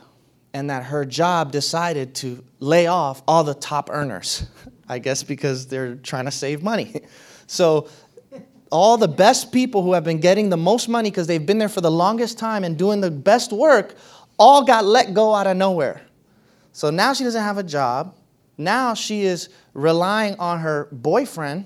and 0.54 0.70
that 0.70 0.84
her 0.84 1.06
job 1.06 1.52
decided 1.52 2.16
to 2.16 2.44
lay 2.60 2.88
off 2.88 3.22
all 3.28 3.44
the 3.44 3.54
top 3.54 3.90
earners. 3.92 4.46
I 4.90 5.00
guess 5.00 5.24
because 5.24 5.68
they're 5.68 5.96
trying 5.96 6.26
to 6.26 6.32
save 6.32 6.64
money. 6.64 7.02
So 7.50 7.90
all 8.72 8.98
the 8.98 9.08
best 9.08 9.52
people 9.52 9.82
who 9.82 9.94
have 9.94 10.04
been 10.04 10.20
getting 10.20 10.50
the 10.50 10.58
most 10.58 10.88
money 10.88 11.10
because 11.10 11.26
they've 11.26 11.44
been 11.44 11.58
there 11.58 11.68
for 11.68 11.82
the 11.82 11.90
longest 11.90 12.38
time 12.38 12.64
and 12.64 12.78
doing 12.78 13.02
the 13.02 13.10
best 13.10 13.52
work 13.52 13.96
all 14.38 14.64
got 14.64 14.86
let 14.86 15.16
go 15.16 15.34
out 15.34 15.48
of 15.48 15.58
nowhere. 15.58 16.02
So 16.74 16.92
now 16.92 17.14
she 17.14 17.24
doesn't 17.24 17.42
have 17.42 17.58
a 17.58 17.64
job. 17.64 18.16
Now 18.58 18.94
she 18.94 19.24
is 19.24 19.50
relying 19.74 20.36
on 20.38 20.60
her 20.60 20.90
boyfriend 20.92 21.66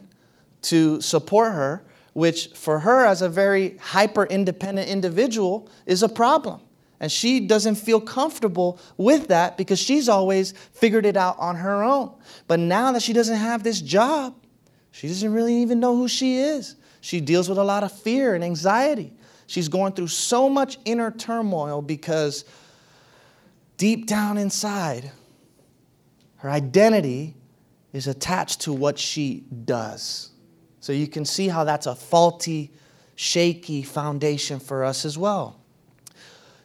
to 0.63 1.01
support 1.01 1.51
her, 1.51 1.83
which 2.13 2.47
for 2.55 2.79
her, 2.79 3.05
as 3.05 3.21
a 3.21 3.27
very 3.27 3.77
hyper 3.77 4.25
independent 4.25 4.87
individual, 4.87 5.69
is 5.85 6.01
a 6.01 6.09
problem. 6.09 6.61
And 7.01 7.11
she 7.11 7.41
doesn't 7.41 7.75
feel 7.75 7.99
comfortable 7.99 8.79
with 8.95 9.27
that 9.27 9.57
because 9.57 9.79
she's 9.79 10.07
always 10.07 10.53
figured 10.71 11.05
it 11.05 11.17
out 11.17 11.37
on 11.39 11.57
her 11.57 11.83
own. 11.83 12.13
But 12.47 12.61
now 12.61 12.93
that 12.93 13.01
she 13.01 13.11
doesn't 13.11 13.35
have 13.35 13.63
this 13.63 13.81
job, 13.81 14.35
she 14.93 15.07
doesn't 15.07 15.33
really 15.33 15.55
even 15.55 15.79
know 15.79 15.97
who 15.97 16.07
she 16.07 16.37
is. 16.37 16.75
She 17.01 17.19
deals 17.19 17.49
with 17.49 17.57
a 17.57 17.63
lot 17.63 17.83
of 17.83 17.91
fear 17.91 18.35
and 18.35 18.43
anxiety. 18.43 19.11
She's 19.47 19.67
going 19.67 19.93
through 19.93 20.07
so 20.07 20.47
much 20.47 20.77
inner 20.85 21.09
turmoil 21.09 21.81
because 21.81 22.45
deep 23.77 24.05
down 24.05 24.37
inside, 24.37 25.11
her 26.37 26.49
identity 26.49 27.33
is 27.91 28.05
attached 28.05 28.61
to 28.61 28.71
what 28.71 28.99
she 28.99 29.43
does. 29.65 30.29
So 30.79 30.93
you 30.93 31.07
can 31.07 31.25
see 31.25 31.47
how 31.47 31.63
that's 31.63 31.87
a 31.87 31.95
faulty, 31.95 32.71
shaky 33.15 33.81
foundation 33.81 34.59
for 34.59 34.83
us 34.83 35.05
as 35.05 35.17
well. 35.17 35.59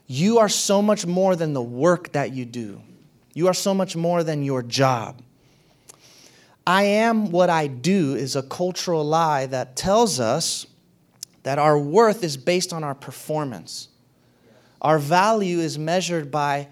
You 0.07 0.39
are 0.39 0.51
so 0.51 0.83
much 0.83 1.07
more 1.07 1.35
than 1.35 1.55
the 1.55 1.63
work 1.63 2.13
that 2.13 2.35
you 2.35 2.45
do. 2.45 2.83
You 3.33 3.47
are 3.47 3.55
so 3.55 3.73
much 3.73 3.97
more 3.97 4.23
than 4.23 4.43
your 4.43 4.63
job. 4.63 5.23
I 6.69 6.83
am 6.83 7.31
what 7.31 7.49
I 7.49 7.67
do 7.67 8.15
is 8.15 8.37
a 8.37 8.43
cultural 8.43 9.03
lie 9.03 9.47
that 9.47 9.75
tells 9.75 10.21
us 10.21 10.67
that 11.43 11.59
our 11.59 11.79
worth 11.79 12.23
is 12.23 12.37
based 12.37 12.75
on 12.75 12.85
our 12.85 12.95
performance. 12.95 13.89
Our 14.83 14.99
value 14.99 15.61
is 15.61 15.79
measured 15.79 16.31
by 16.31 16.69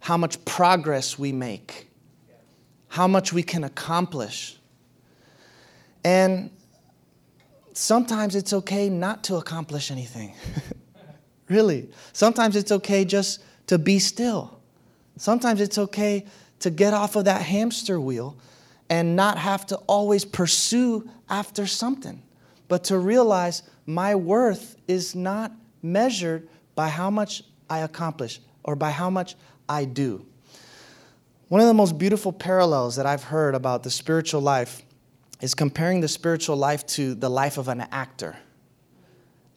how 0.00 0.16
much 0.16 0.42
progress 0.46 1.18
we 1.18 1.32
make, 1.32 1.90
how 2.88 3.06
much 3.06 3.34
we 3.34 3.42
can 3.42 3.62
accomplish. 3.62 4.56
And 6.02 6.48
sometimes 7.74 8.36
it's 8.36 8.54
okay 8.54 8.88
not 8.88 9.22
to 9.24 9.36
accomplish 9.36 9.90
anything. 9.90 10.34
Really. 11.48 11.88
Sometimes 12.12 12.56
it's 12.56 12.72
okay 12.72 13.04
just 13.04 13.40
to 13.68 13.78
be 13.78 14.00
still. 14.00 14.58
Sometimes 15.16 15.60
it's 15.60 15.78
okay 15.78 16.26
to 16.58 16.70
get 16.70 16.92
off 16.92 17.14
of 17.14 17.26
that 17.26 17.40
hamster 17.40 18.00
wheel 18.00 18.36
and 18.88 19.16
not 19.16 19.38
have 19.38 19.66
to 19.66 19.76
always 19.86 20.24
pursue 20.24 21.08
after 21.28 21.66
something, 21.66 22.22
but 22.68 22.84
to 22.84 22.98
realize 22.98 23.62
my 23.86 24.14
worth 24.14 24.76
is 24.86 25.14
not 25.14 25.52
measured 25.82 26.48
by 26.74 26.88
how 26.88 27.10
much 27.10 27.42
I 27.68 27.80
accomplish 27.80 28.40
or 28.64 28.76
by 28.76 28.90
how 28.90 29.10
much 29.10 29.34
I 29.68 29.84
do. 29.84 30.24
One 31.48 31.60
of 31.60 31.66
the 31.66 31.74
most 31.74 31.98
beautiful 31.98 32.32
parallels 32.32 32.96
that 32.96 33.06
I've 33.06 33.24
heard 33.24 33.54
about 33.54 33.82
the 33.82 33.90
spiritual 33.90 34.40
life 34.40 34.82
is 35.40 35.54
comparing 35.54 36.00
the 36.00 36.08
spiritual 36.08 36.56
life 36.56 36.86
to 36.86 37.14
the 37.14 37.28
life 37.28 37.58
of 37.58 37.68
an 37.68 37.82
actor 37.92 38.36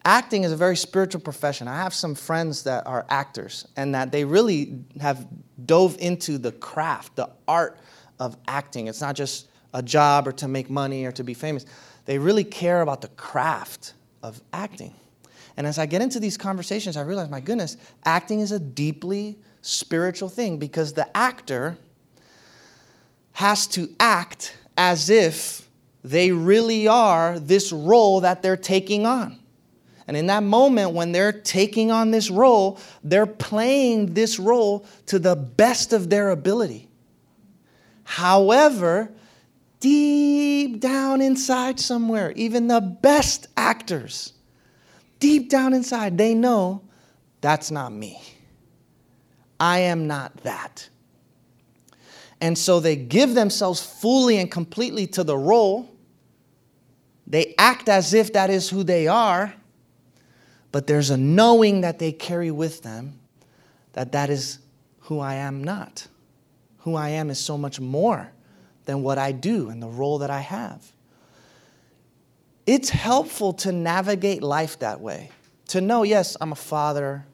acting 0.09 0.43
is 0.43 0.51
a 0.51 0.55
very 0.55 0.75
spiritual 0.75 1.21
profession. 1.21 1.67
I 1.67 1.75
have 1.75 1.93
some 1.93 2.15
friends 2.15 2.63
that 2.63 2.87
are 2.87 3.05
actors 3.09 3.67
and 3.75 3.93
that 3.93 4.11
they 4.11 4.25
really 4.25 4.83
have 4.99 5.27
dove 5.65 5.97
into 5.99 6.37
the 6.37 6.51
craft, 6.51 7.15
the 7.15 7.29
art 7.47 7.77
of 8.19 8.37
acting. 8.47 8.87
It's 8.87 9.01
not 9.01 9.15
just 9.15 9.47
a 9.73 9.81
job 9.81 10.27
or 10.27 10.31
to 10.33 10.47
make 10.47 10.69
money 10.69 11.05
or 11.05 11.11
to 11.13 11.23
be 11.23 11.33
famous. 11.33 11.65
They 12.05 12.17
really 12.17 12.43
care 12.43 12.81
about 12.81 13.01
the 13.01 13.07
craft 13.09 13.93
of 14.23 14.41
acting. 14.51 14.93
And 15.57 15.67
as 15.67 15.77
I 15.77 15.85
get 15.85 16.01
into 16.01 16.19
these 16.19 16.37
conversations, 16.37 16.97
I 16.97 17.01
realize, 17.01 17.29
my 17.29 17.39
goodness, 17.39 17.77
acting 18.05 18.39
is 18.39 18.51
a 18.51 18.59
deeply 18.59 19.37
spiritual 19.61 20.29
thing 20.29 20.57
because 20.57 20.93
the 20.93 21.15
actor 21.15 21.77
has 23.33 23.67
to 23.67 23.89
act 23.99 24.57
as 24.77 25.09
if 25.09 25.67
they 26.03 26.31
really 26.31 26.87
are 26.87 27.39
this 27.39 27.71
role 27.71 28.21
that 28.21 28.41
they're 28.41 28.57
taking 28.57 29.05
on. 29.05 29.37
And 30.07 30.17
in 30.17 30.25
that 30.27 30.43
moment, 30.43 30.93
when 30.93 31.11
they're 31.11 31.31
taking 31.31 31.91
on 31.91 32.09
this 32.09 32.31
role, 32.31 32.79
they're 33.03 33.27
playing 33.27 34.15
this 34.15 34.39
role 34.39 34.85
to 35.05 35.19
the 35.19 35.35
best 35.35 35.93
of 35.93 36.09
their 36.09 36.31
ability. 36.31 36.88
However, 38.09 39.11
deep 39.79 40.79
down 40.79 41.21
inside 41.21 41.79
somewhere, 41.79 42.31
even 42.31 42.67
the 42.67 42.81
best 42.81 43.47
actors, 43.55 44.33
deep 45.19 45.49
down 45.49 45.73
inside, 45.73 46.17
they 46.17 46.33
know 46.33 46.81
that's 47.41 47.71
not 47.71 47.91
me. 47.91 48.21
I 49.59 49.79
am 49.79 50.07
not 50.07 50.35
that. 50.37 50.89
And 52.41 52.57
so 52.57 52.79
they 52.79 52.95
give 52.95 53.35
themselves 53.35 53.81
fully 53.81 54.37
and 54.37 54.49
completely 54.49 55.07
to 55.07 55.23
the 55.23 55.37
role. 55.37 55.89
They 57.27 57.53
act 57.57 57.89
as 57.89 58.13
if 58.13 58.33
that 58.33 58.49
is 58.49 58.69
who 58.69 58.83
they 58.83 59.07
are 59.07 59.53
but 60.71 60.87
there's 60.87 61.09
a 61.09 61.17
knowing 61.17 61.81
that 61.81 61.99
they 61.99 62.11
carry 62.11 62.51
with 62.51 62.83
them 62.83 63.19
that 63.93 64.11
that 64.11 64.29
is 64.29 64.59
who 65.01 65.19
I 65.19 65.35
am 65.35 65.63
not. 65.63 66.07
Who 66.79 66.95
I 66.95 67.09
am 67.09 67.29
is 67.29 67.39
so 67.39 67.57
much 67.57 67.79
more 67.79 68.31
than 68.85 69.03
what 69.03 69.17
I 69.17 69.31
do 69.31 69.69
and 69.69 69.81
the 69.81 69.87
role 69.87 70.19
that 70.19 70.29
I 70.29 70.39
have. 70.39 70.91
It's 72.65 72.89
helpful 72.89 73.53
to 73.53 73.71
navigate 73.71 74.43
life 74.43 74.79
that 74.79 75.01
way. 75.01 75.31
To 75.69 75.81
know, 75.81 76.03
yes, 76.03 76.37
I'm 76.39 76.51
a 76.51 76.55
father, 76.55 77.25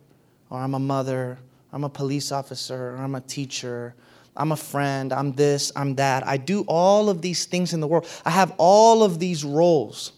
or 0.50 0.60
I'm 0.60 0.74
a 0.74 0.80
mother, 0.80 1.38
I'm 1.74 1.84
a 1.84 1.90
police 1.90 2.32
officer, 2.32 2.92
or 2.92 2.98
I'm 2.98 3.16
a 3.16 3.22
teacher, 3.22 3.96
I'm 4.38 4.52
a 4.52 4.58
friend, 4.58 5.12
I'm 5.12 5.34
this, 5.34 5.72
I'm 5.76 5.96
that. 5.96 6.26
I 6.26 6.38
do 6.38 6.64
all 6.68 7.10
of 7.10 7.22
these 7.22 7.46
things 7.46 7.74
in 7.74 7.80
the 7.80 7.88
world. 7.88 8.08
I 8.24 8.30
have 8.32 8.54
all 8.58 9.04
of 9.04 9.20
these 9.20 9.44
roles. 9.44 10.14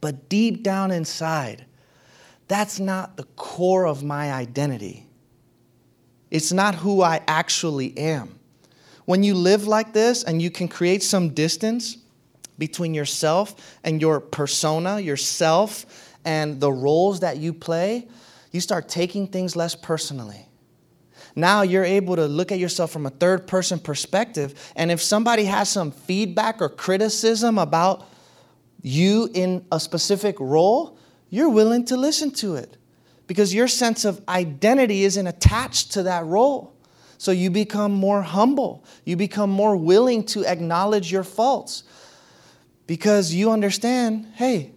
But 0.00 0.28
deep 0.28 0.62
down 0.64 0.90
inside, 0.90 1.64
that's 2.48 2.80
not 2.80 3.16
the 3.16 3.24
core 3.36 3.86
of 3.86 4.02
my 4.02 4.32
identity. 4.32 5.06
It's 6.30 6.52
not 6.52 6.74
who 6.74 7.02
I 7.02 7.22
actually 7.28 7.96
am. 7.96 8.39
When 9.10 9.24
you 9.24 9.34
live 9.34 9.66
like 9.66 9.92
this 9.92 10.22
and 10.22 10.40
you 10.40 10.52
can 10.52 10.68
create 10.68 11.02
some 11.02 11.30
distance 11.30 11.96
between 12.58 12.94
yourself 12.94 13.76
and 13.82 14.00
your 14.00 14.20
persona, 14.20 15.00
yourself, 15.00 16.14
and 16.24 16.60
the 16.60 16.70
roles 16.70 17.18
that 17.18 17.38
you 17.38 17.52
play, 17.52 18.06
you 18.52 18.60
start 18.60 18.88
taking 18.88 19.26
things 19.26 19.56
less 19.56 19.74
personally. 19.74 20.46
Now 21.34 21.62
you're 21.62 21.82
able 21.82 22.14
to 22.14 22.26
look 22.26 22.52
at 22.52 22.60
yourself 22.60 22.92
from 22.92 23.04
a 23.04 23.10
third 23.10 23.48
person 23.48 23.80
perspective. 23.80 24.54
And 24.76 24.92
if 24.92 25.02
somebody 25.02 25.46
has 25.46 25.68
some 25.68 25.90
feedback 25.90 26.62
or 26.62 26.68
criticism 26.68 27.58
about 27.58 28.08
you 28.80 29.28
in 29.34 29.66
a 29.72 29.80
specific 29.80 30.38
role, 30.38 30.96
you're 31.30 31.50
willing 31.50 31.84
to 31.86 31.96
listen 31.96 32.30
to 32.34 32.54
it 32.54 32.76
because 33.26 33.52
your 33.52 33.66
sense 33.66 34.04
of 34.04 34.22
identity 34.28 35.02
isn't 35.02 35.26
attached 35.26 35.94
to 35.94 36.04
that 36.04 36.24
role. 36.26 36.76
So 37.20 37.32
you 37.32 37.50
become 37.50 37.92
more 37.92 38.22
humble. 38.22 38.82
You 39.04 39.14
become 39.14 39.50
more 39.50 39.76
willing 39.76 40.24
to 40.28 40.46
acknowledge 40.46 41.12
your 41.12 41.22
faults 41.22 41.82
because 42.86 43.34
you 43.34 43.50
understand 43.50 44.26
hey, 44.36 44.72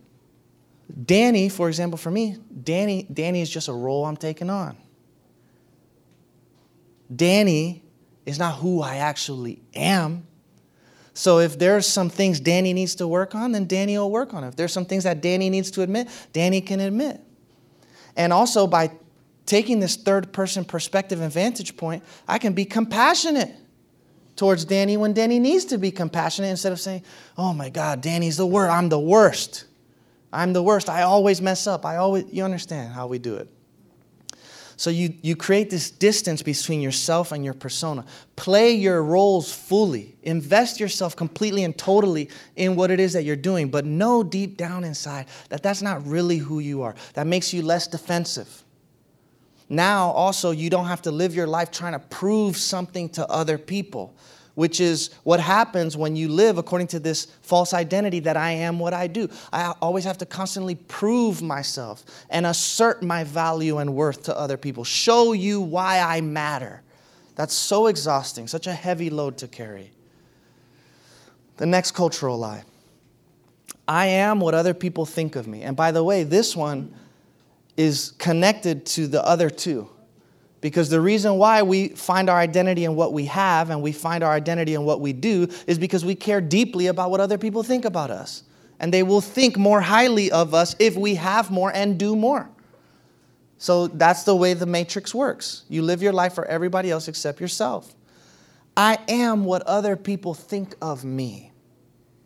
Danny, 1.06 1.48
for 1.48 1.70
example, 1.70 1.98
for 1.98 2.12
me, 2.12 2.36
Danny, 2.66 3.04
Danny 3.04 3.40
is 3.40 3.50
just 3.50 3.70
a 3.70 3.74
role 3.74 4.04
I'm 4.06 4.18
taking 4.18 4.50
on. 4.50 4.76
Danny 7.16 7.82
is 8.26 8.38
not 8.38 8.56
who 8.56 8.82
I 8.82 8.98
actually 8.98 9.62
am. 9.74 10.28
So 11.14 11.40
if 11.40 11.58
there's 11.58 11.88
some 11.88 12.10
things 12.10 12.42
Danny 12.42 12.74
needs 12.74 12.96
to 12.96 13.08
work 13.08 13.36
on, 13.36 13.54
then 13.54 13.68
Danny 13.68 13.98
will 13.98 14.12
work 14.12 14.34
on 14.34 14.44
it. 14.44 14.50
If 14.50 14.58
there's 14.58 14.74
some 14.74 14.84
things 14.84 15.06
that 15.06 15.22
Danny 15.22 15.50
needs 15.50 15.72
to 15.72 15.82
admit, 15.82 16.10
Danny 16.34 16.60
can 16.60 16.82
admit. 16.82 17.22
And 18.18 18.34
also 18.34 18.68
by 18.68 18.92
taking 19.54 19.80
this 19.80 19.96
third 19.96 20.34
person 20.34 20.66
perspective 20.66 21.22
and 21.22 21.32
vantage 21.32 21.78
point, 21.78 22.04
I 22.28 22.40
can 22.40 22.54
be 22.54 22.66
compassionate 22.66 23.54
towards 24.36 24.66
Danny 24.66 24.98
when 24.98 25.14
Danny 25.14 25.38
needs 25.38 25.66
to 25.66 25.78
be 25.78 25.92
compassionate 25.92 26.50
instead 26.50 26.72
of 26.72 26.80
saying, 26.80 27.04
"Oh 27.38 27.54
my 27.54 27.70
God, 27.70 28.02
Danny's 28.02 28.38
the 28.38 28.48
worst. 28.48 28.72
I'm 28.72 28.90
the 28.90 29.00
worst. 29.00 29.66
I'm 30.32 30.54
the 30.54 30.64
worst. 30.64 30.90
I 30.90 31.04
always 31.04 31.40
mess 31.40 31.68
up. 31.68 31.86
I 31.86 31.98
always." 31.98 32.26
You 32.32 32.44
understand 32.44 32.94
how 32.94 33.06
we 33.06 33.20
do 33.20 33.36
it. 33.36 33.48
So 34.76 34.90
you, 34.90 35.14
you 35.22 35.36
create 35.36 35.70
this 35.70 35.92
distance 35.92 36.42
between 36.42 36.82
yourself 36.82 37.32
and 37.32 37.46
your 37.46 37.54
persona. 37.54 38.06
Play 38.36 38.72
your 38.72 39.04
roles 39.04 39.54
fully. 39.54 40.16
Invest 40.24 40.80
yourself 40.80 41.16
completely 41.16 41.64
and 41.64 41.78
totally 41.78 42.28
in 42.56 42.76
what 42.76 42.90
it 42.90 43.00
is 43.00 43.14
that 43.14 43.24
you're 43.24 43.36
doing, 43.36 43.70
but 43.70 43.86
know 43.86 44.24
deep 44.24 44.58
down 44.58 44.84
inside 44.84 45.28
that 45.50 45.62
that's 45.62 45.84
not 45.84 46.04
really 46.08 46.38
who 46.38 46.58
you 46.58 46.82
are. 46.82 46.96
That 47.14 47.28
makes 47.28 47.54
you 47.54 47.62
less 47.62 47.86
defensive. 47.86 48.63
Now, 49.70 50.12
also, 50.12 50.52
you 50.52 50.70
don't 50.70 50.86
have 50.86 51.02
to 51.04 51.12
live 51.12 51.34
your 51.34 51.48
life 51.48 51.72
trying 51.72 51.94
to 51.94 52.00
prove 52.00 52.58
something 52.58 53.10
to 53.10 53.28
other 53.30 53.58
people. 53.58 54.16
which 54.56 54.80
is 54.80 55.10
what 55.24 55.40
happens 55.40 55.98
when 55.98 56.16
you 56.16 56.28
live 56.28 56.58
according 56.58 56.88
to 56.88 57.00
this 57.00 57.26
false 57.42 57.74
identity 57.74 58.20
that 58.20 58.38
I 58.38 58.52
am 58.52 58.78
what 58.80 58.94
I 58.94 59.08
do. 59.08 59.30
I 59.52 59.74
always 59.82 60.04
have 60.04 60.18
to 60.20 60.26
constantly 60.26 60.76
prove 60.76 61.42
myself 61.42 62.04
and 62.30 62.46
assert 62.46 63.02
my 63.02 63.24
value 63.24 63.80
and 63.80 63.96
worth 63.96 64.24
to 64.24 64.38
other 64.38 64.58
people, 64.58 64.84
show 64.84 65.34
you 65.34 65.62
why 65.62 66.00
I 66.00 66.22
matter. 66.22 66.82
That's 67.36 67.54
so 67.54 67.88
exhausting, 67.88 68.48
such 68.48 68.68
a 68.68 68.74
heavy 68.74 69.10
load 69.10 69.38
to 69.38 69.48
carry. 69.48 69.92
The 71.58 71.66
next 71.66 71.92
cultural 71.92 72.38
lie 72.38 72.64
I 73.88 74.06
am 74.06 74.40
what 74.40 74.54
other 74.54 74.74
people 74.74 75.06
think 75.06 75.36
of 75.36 75.46
me. 75.48 75.64
And 75.64 75.76
by 75.76 75.92
the 75.92 76.04
way, 76.04 76.24
this 76.24 76.56
one 76.56 76.94
is 77.78 78.14
connected 78.18 78.86
to 78.86 79.08
the 79.08 79.26
other 79.26 79.50
two. 79.50 79.90
Because 80.62 80.90
the 80.90 81.02
reason 81.02 81.38
why 81.38 81.62
we 81.62 81.90
find 81.90 82.30
our 82.30 82.38
identity 82.38 82.86
in 82.86 82.96
what 82.96 83.12
we 83.12 83.26
have 83.26 83.70
and 83.70 83.82
we 83.82 83.92
find 83.92 84.24
our 84.24 84.32
identity 84.32 84.76
in 84.76 84.86
what 84.86 85.02
we 85.02 85.12
do 85.12 85.50
is 85.68 85.78
because 85.78 86.06
we 86.06 86.16
care 86.16 86.40
deeply 86.40 86.88
about 86.88 87.12
what 87.12 87.20
other 87.20 87.38
people 87.38 87.64
think 87.64 87.84
about 87.84 88.10
us. 88.10 88.44
And 88.80 88.94
they 88.94 89.04
will 89.04 89.22
think 89.22 89.58
more 89.58 89.82
highly 89.82 90.32
of 90.32 90.54
us 90.54 90.76
if 90.80 90.96
we 90.96 91.16
have 91.16 91.52
more 91.52 91.72
and 91.74 91.98
do 91.98 92.16
more. 92.16 92.50
So 93.58 93.88
that's 93.88 94.24
the 94.24 94.36
way 94.36 94.54
the 94.54 94.66
matrix 94.66 95.14
works. 95.14 95.64
You 95.70 95.82
live 95.82 96.02
your 96.02 96.14
life 96.14 96.34
for 96.34 96.46
everybody 96.46 96.92
else 96.92 97.08
except 97.08 97.42
yourself. 97.42 97.94
I 98.76 98.98
am 99.08 99.46
what 99.46 99.64
other 99.64 99.96
people 99.96 100.34
think 100.34 100.76
of 100.82 101.04
me. 101.04 101.52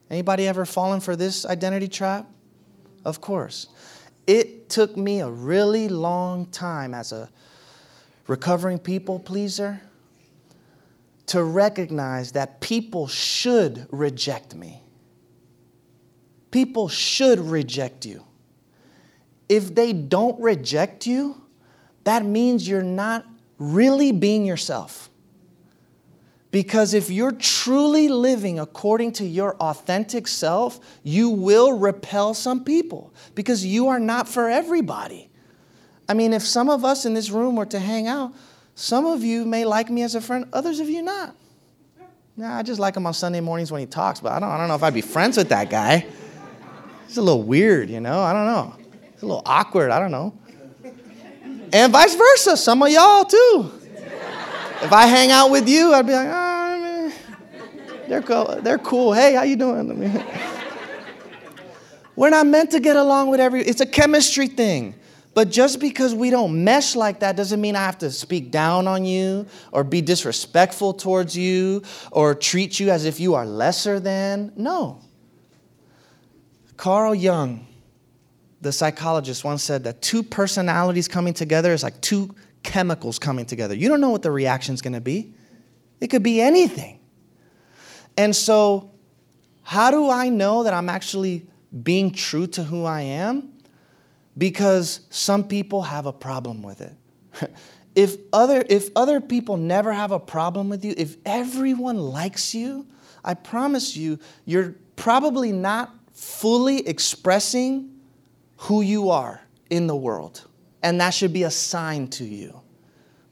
Anybody 0.09 0.47
ever 0.47 0.65
fallen 0.65 0.99
for 0.99 1.15
this 1.15 1.45
identity 1.45 1.87
trap? 1.87 2.27
Of 3.03 3.19
course. 3.19 3.67
It 4.27 4.69
took 4.69 4.97
me 4.97 5.21
a 5.21 5.29
really 5.29 5.87
long 5.87 6.47
time 6.47 6.93
as 6.93 7.13
a 7.13 7.29
recovering 8.27 8.77
people 8.77 9.19
pleaser 9.19 9.81
to 11.27 11.43
recognize 11.43 12.33
that 12.33 12.59
people 12.61 13.07
should 13.07 13.87
reject 13.91 14.53
me. 14.53 14.81
People 16.51 16.89
should 16.89 17.39
reject 17.39 18.05
you. 18.05 18.23
If 19.49 19.73
they 19.73 19.93
don't 19.93 20.39
reject 20.41 21.07
you, 21.07 21.41
that 22.03 22.25
means 22.25 22.67
you're 22.67 22.83
not 22.83 23.25
really 23.57 24.11
being 24.11 24.45
yourself. 24.45 25.09
Because 26.49 26.93
if 26.93 27.09
you're 27.09 27.33
truly 27.33 28.07
living 28.07 28.59
according 28.59 29.11
to 29.13 29.25
your 29.25 29.55
authentic 29.57 30.27
self, 30.27 30.79
you 31.03 31.29
will 31.29 31.73
repel 31.73 32.33
some 32.33 32.63
people 32.63 33.13
because 33.35 33.65
you 33.65 33.89
are 33.89 33.99
not 33.99 34.29
for 34.29 34.49
everybody. 34.49 35.29
I 36.07 36.13
mean, 36.13 36.31
if 36.31 36.43
some 36.43 36.69
of 36.69 36.85
us 36.85 37.05
in 37.05 37.13
this 37.13 37.29
room 37.29 37.57
were 37.57 37.65
to 37.65 37.79
hang 37.79 38.07
out, 38.07 38.33
some 38.75 39.05
of 39.05 39.23
you 39.23 39.43
may 39.43 39.65
like 39.65 39.89
me 39.89 40.03
as 40.03 40.15
a 40.15 40.21
friend, 40.21 40.45
others 40.53 40.79
of 40.79 40.89
you 40.89 41.01
not. 41.01 41.35
Nah, 42.37 42.57
I 42.57 42.63
just 42.63 42.79
like 42.79 42.95
him 42.95 43.05
on 43.07 43.13
Sunday 43.13 43.41
mornings 43.41 43.71
when 43.71 43.81
he 43.81 43.87
talks, 43.87 44.19
but 44.19 44.31
I 44.31 44.39
don't, 44.39 44.49
I 44.49 44.57
don't 44.57 44.67
know 44.67 44.75
if 44.75 44.83
I'd 44.83 44.93
be 44.93 45.01
friends 45.01 45.37
with 45.37 45.49
that 45.49 45.69
guy. 45.69 46.05
He's 47.07 47.17
a 47.17 47.21
little 47.21 47.43
weird, 47.43 47.89
you 47.89 47.99
know? 47.99 48.21
I 48.21 48.31
don't 48.31 48.45
know. 48.45 48.75
It's 49.13 49.23
a 49.23 49.25
little 49.25 49.41
awkward, 49.45 49.91
I 49.91 49.99
don't 49.99 50.11
know. 50.11 50.37
And 51.73 51.91
vice 51.91 52.15
versa, 52.15 52.55
some 52.55 52.81
of 52.83 52.89
y'all 52.89 53.25
too. 53.25 53.76
If 54.81 54.93
I 54.93 55.07
hang 55.07 55.31
out 55.31 55.49
with 55.49 55.67
you, 55.67 55.93
I'd 55.93 56.05
be 56.05 56.13
like, 56.13 56.27
oh, 56.27 56.79
man, 56.79 57.13
they're 58.07 58.21
cool. 58.21 58.59
They're 58.61 58.77
cool. 58.77 59.11
Hey, 59.13 59.33
how 59.33 59.43
you 59.43 59.55
doing? 59.55 60.23
We're 62.15 62.29
not 62.29 62.47
meant 62.47 62.71
to 62.71 62.79
get 62.79 62.95
along 62.95 63.29
with 63.29 63.39
every. 63.39 63.61
It's 63.61 63.81
a 63.81 63.85
chemistry 63.85 64.47
thing. 64.47 64.95
But 65.33 65.51
just 65.51 65.79
because 65.79 66.15
we 66.15 66.31
don't 66.31 66.63
mesh 66.63 66.95
like 66.95 67.19
that 67.19 67.35
doesn't 67.35 67.61
mean 67.61 67.75
I 67.75 67.85
have 67.85 67.99
to 67.99 68.09
speak 68.09 68.49
down 68.49 68.87
on 68.87 69.05
you 69.05 69.45
or 69.71 69.83
be 69.83 70.01
disrespectful 70.01 70.95
towards 70.95 71.37
you 71.37 71.83
or 72.11 72.33
treat 72.33 72.79
you 72.79 72.89
as 72.89 73.05
if 73.05 73.19
you 73.19 73.35
are 73.35 73.45
lesser 73.45 73.99
than. 73.99 74.51
No. 74.55 74.99
Carl 76.75 77.13
Jung, 77.13 77.67
the 78.61 78.71
psychologist, 78.71 79.43
once 79.43 79.61
said 79.61 79.83
that 79.83 80.01
two 80.01 80.23
personalities 80.23 81.07
coming 81.07 81.35
together 81.35 81.71
is 81.71 81.83
like 81.83 82.01
two 82.01 82.33
chemicals 82.63 83.19
coming 83.19 83.45
together. 83.45 83.75
You 83.75 83.89
don't 83.89 84.01
know 84.01 84.09
what 84.09 84.21
the 84.21 84.31
reaction 84.31 84.73
is 84.73 84.81
going 84.81 84.93
to 84.93 85.01
be, 85.01 85.33
it 85.99 86.07
could 86.07 86.23
be 86.23 86.41
anything. 86.41 86.99
And 88.17 88.35
so, 88.35 88.91
how 89.63 89.91
do 89.91 90.09
I 90.09 90.29
know 90.29 90.63
that 90.63 90.73
I'm 90.73 90.89
actually 90.89 91.45
being 91.83 92.11
true 92.11 92.47
to 92.47 92.63
who 92.63 92.85
I 92.85 93.01
am? 93.01 93.57
because 94.37 95.01
some 95.09 95.47
people 95.47 95.81
have 95.81 96.05
a 96.05 96.13
problem 96.13 96.61
with 96.61 96.81
it. 96.81 96.93
if 97.95 98.17
other 98.31 98.63
if 98.69 98.89
other 98.95 99.19
people 99.19 99.57
never 99.57 99.91
have 99.91 100.11
a 100.11 100.19
problem 100.19 100.69
with 100.69 100.85
you, 100.85 100.93
if 100.95 101.17
everyone 101.25 101.97
likes 101.97 102.53
you, 102.53 102.85
I 103.23 103.33
promise 103.33 103.97
you 103.97 104.19
you're 104.45 104.75
probably 104.95 105.51
not 105.51 105.93
fully 106.13 106.87
expressing 106.87 107.91
who 108.57 108.81
you 108.81 109.09
are 109.09 109.41
in 109.69 109.87
the 109.87 109.95
world. 109.95 110.46
And 110.83 111.01
that 111.01 111.11
should 111.11 111.33
be 111.33 111.43
a 111.43 111.51
sign 111.51 112.07
to 112.09 112.23
you. 112.23 112.61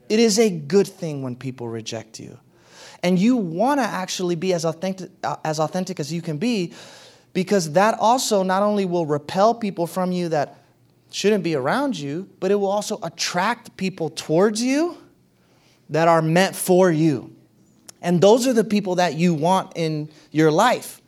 It 0.10 0.20
is 0.20 0.40
a 0.40 0.50
good 0.50 0.88
thing 0.88 1.22
when 1.22 1.36
people 1.36 1.68
reject 1.68 2.20
you. 2.20 2.38
And 3.04 3.20
you 3.20 3.38
want 3.38 3.80
to 3.80 3.84
actually 3.84 4.36
be 4.36 4.54
as 4.54 4.66
authentic, 4.66 5.12
uh, 5.24 5.38
as 5.44 5.60
authentic 5.60 6.00
as 6.00 6.12
you 6.12 6.22
can 6.22 6.38
be 6.38 6.74
because 7.34 7.74
that 7.74 7.98
also 8.00 8.44
not 8.44 8.64
only 8.64 8.86
will 8.86 9.06
repel 9.06 9.54
people 9.54 9.86
from 9.86 10.12
you 10.12 10.30
that 10.30 10.58
shouldn't 11.12 11.44
be 11.44 11.56
around 11.56 11.98
you, 11.98 12.30
but 12.40 12.50
it 12.50 12.56
will 12.56 12.70
also 12.70 12.98
attract 13.04 13.76
people 13.78 14.10
towards 14.10 14.62
you 14.62 14.98
that 15.90 16.08
are 16.08 16.22
meant 16.22 16.56
for 16.56 16.92
you. 16.92 17.36
And 18.02 18.22
those 18.22 18.48
are 18.48 18.54
the 18.54 18.64
people 18.64 18.96
that 18.96 19.16
you 19.16 19.34
want 19.34 19.74
in 19.76 20.10
your 20.32 20.50
life. 20.50 21.02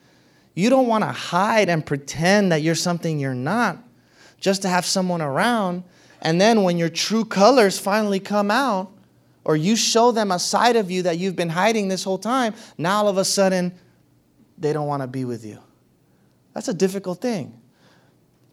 You 0.53 0.69
don't 0.69 0.87
want 0.87 1.03
to 1.03 1.11
hide 1.11 1.69
and 1.69 1.85
pretend 1.85 2.51
that 2.51 2.61
you're 2.61 2.75
something 2.75 3.19
you're 3.19 3.33
not 3.33 3.77
just 4.39 4.63
to 4.63 4.69
have 4.69 4.85
someone 4.85 5.21
around. 5.21 5.83
And 6.21 6.41
then 6.41 6.63
when 6.63 6.77
your 6.77 6.89
true 6.89 7.25
colors 7.25 7.77
finally 7.79 8.19
come 8.19 8.51
out, 8.51 8.91
or 9.47 9.55
you 9.55 9.77
show 9.77 10.11
them 10.11 10.31
a 10.31 10.39
side 10.39 10.75
of 10.75 10.91
you 10.91 11.03
that 11.03 11.17
you've 11.17 11.37
been 11.37 11.49
hiding 11.49 11.87
this 11.87 12.03
whole 12.03 12.17
time, 12.17 12.53
now 12.77 12.97
all 12.97 13.07
of 13.07 13.17
a 13.17 13.23
sudden 13.23 13.73
they 14.57 14.73
don't 14.73 14.87
want 14.87 15.01
to 15.01 15.07
be 15.07 15.23
with 15.23 15.45
you. 15.45 15.59
That's 16.53 16.67
a 16.67 16.73
difficult 16.73 17.21
thing. 17.21 17.57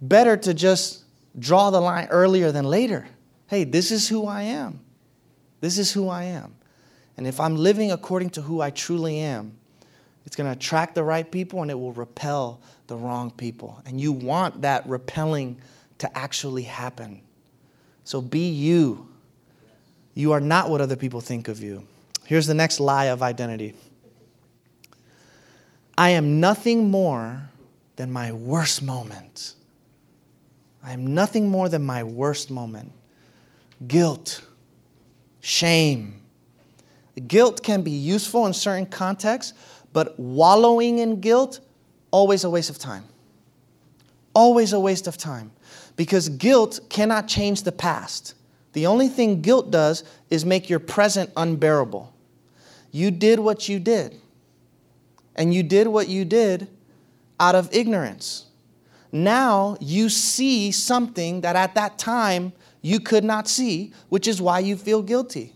Better 0.01 0.37
to 0.37 0.55
just 0.55 1.03
draw 1.39 1.71
the 1.71 1.81
line 1.81 2.07
earlier 2.11 2.53
than 2.53 2.65
later. 2.65 3.09
Hey, 3.49 3.65
this 3.65 3.91
is 3.91 4.09
who 4.09 4.27
I 4.27 4.43
am. 4.43 4.81
This 5.61 5.79
is 5.79 5.93
who 5.93 6.09
I 6.09 6.25
am. 6.25 6.55
And 7.17 7.27
if 7.27 7.41
I'm 7.41 7.57
living 7.57 7.91
according 7.91 8.31
to 8.31 8.43
who 8.43 8.61
I 8.61 8.71
truly 8.71 9.19
am, 9.19 9.57
it's 10.27 10.37
going 10.37 10.47
to 10.47 10.57
attract 10.57 10.95
the 10.95 11.03
right 11.03 11.29
people 11.29 11.63
and 11.63 11.71
it 11.71 11.75
will 11.75 11.93
repel 11.93 12.61
the 12.87 12.97
wrong 12.97 13.31
people. 13.31 13.83
And 13.85 14.01
you 14.01 14.13
want 14.13 14.63
that 14.63 14.87
repelling 14.87 15.59
to 15.99 16.19
actually 16.19 16.63
happen. 16.63 17.21
So 18.05 18.21
be 18.21 18.51
you. 18.51 19.09
You 20.15 20.33
are 20.33 20.41
not 20.41 20.71
what 20.71 20.81
other 20.81 20.97
people 20.97 21.21
think 21.21 21.49
of 21.49 21.61
you. 21.61 21.87
Here's 22.27 22.47
the 22.47 22.55
next 22.55 22.81
lie 22.81 23.07
of 23.07 23.23
identity 23.23 23.75
I 25.97 26.11
am 26.11 26.41
nothing 26.41 26.91
more 26.91 27.51
than 27.97 28.13
my 28.13 28.33
worst 28.33 28.83
moment. 28.83 29.55
I 30.83 30.93
am 30.93 31.15
nothing 31.15 31.49
more 31.49 31.69
than 31.69 31.85
my 31.85 32.03
worst 32.03 32.51
moment. 32.51 32.93
Guilt, 33.87 34.45
shame. 35.41 36.21
Guilt 37.27 37.63
can 37.63 37.83
be 37.83 37.91
useful 37.93 38.47
in 38.47 38.53
certain 38.53 38.87
contexts, 38.87 39.55
but 39.93 40.19
wallowing 40.19 40.99
in 40.99 41.21
guilt, 41.21 41.61
always 42.11 42.45
a 42.45 42.51
waste 42.51 42.71
of 42.71 42.79
time. 42.79 43.05
Always 44.35 44.73
a 44.73 44.81
waste 44.81 45.07
of 45.07 45.17
time. 45.17 45.53
Because 45.97 46.29
guilt 46.29 46.81
cannot 46.89 47.29
change 47.29 47.63
the 47.63 47.73
past. 47.73 48.35
The 48.73 48.87
only 48.87 49.09
thing 49.09 49.41
guilt 49.41 49.71
does 49.71 50.03
is 50.31 50.45
make 50.45 50.69
your 50.69 50.81
present 50.81 51.31
unbearable. 51.37 52.13
You 52.91 53.11
did 53.11 53.39
what 53.39 53.69
you 53.69 53.79
did. 53.79 54.21
And 55.37 55.55
you 55.55 55.63
did 55.63 55.89
what 55.89 56.09
you 56.09 56.25
did 56.25 56.69
out 57.39 57.55
of 57.55 57.73
ignorance. 57.73 58.47
Now 59.13 59.77
you 59.81 60.09
see 60.09 60.73
something 60.73 61.43
that 61.43 61.55
at 61.55 61.75
that 61.77 61.99
time 61.99 62.53
you 62.83 63.01
could 63.01 63.25
not 63.25 63.49
see, 63.49 63.93
which 64.09 64.27
is 64.27 64.43
why 64.43 64.59
you 64.59 64.77
feel 64.77 65.03
guilty. 65.03 65.53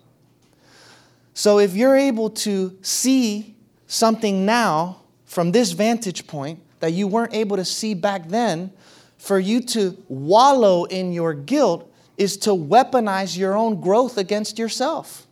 So 1.35 1.59
if 1.59 1.74
you're 1.74 1.96
able 1.96 2.31
to 2.31 2.77
see 2.83 3.57
something 3.87 4.46
now 4.46 5.03
from 5.24 5.53
this 5.53 5.72
vantage 5.72 6.27
point 6.27 6.61
that 6.81 6.92
you 6.92 7.07
weren't 7.07 7.35
able 7.35 7.57
to 7.57 7.64
see 7.64 7.94
back 7.94 8.29
then, 8.29 8.72
for 9.18 9.38
you 9.38 9.61
to 9.61 10.02
wallow 10.09 10.85
in 10.85 11.12
your 11.12 11.35
guilt 11.35 11.92
is 12.16 12.37
to 12.38 12.50
weaponize 12.50 13.37
your 13.37 13.57
own 13.57 13.81
growth 13.81 14.16
against 14.16 14.59
yourself. 14.59 15.26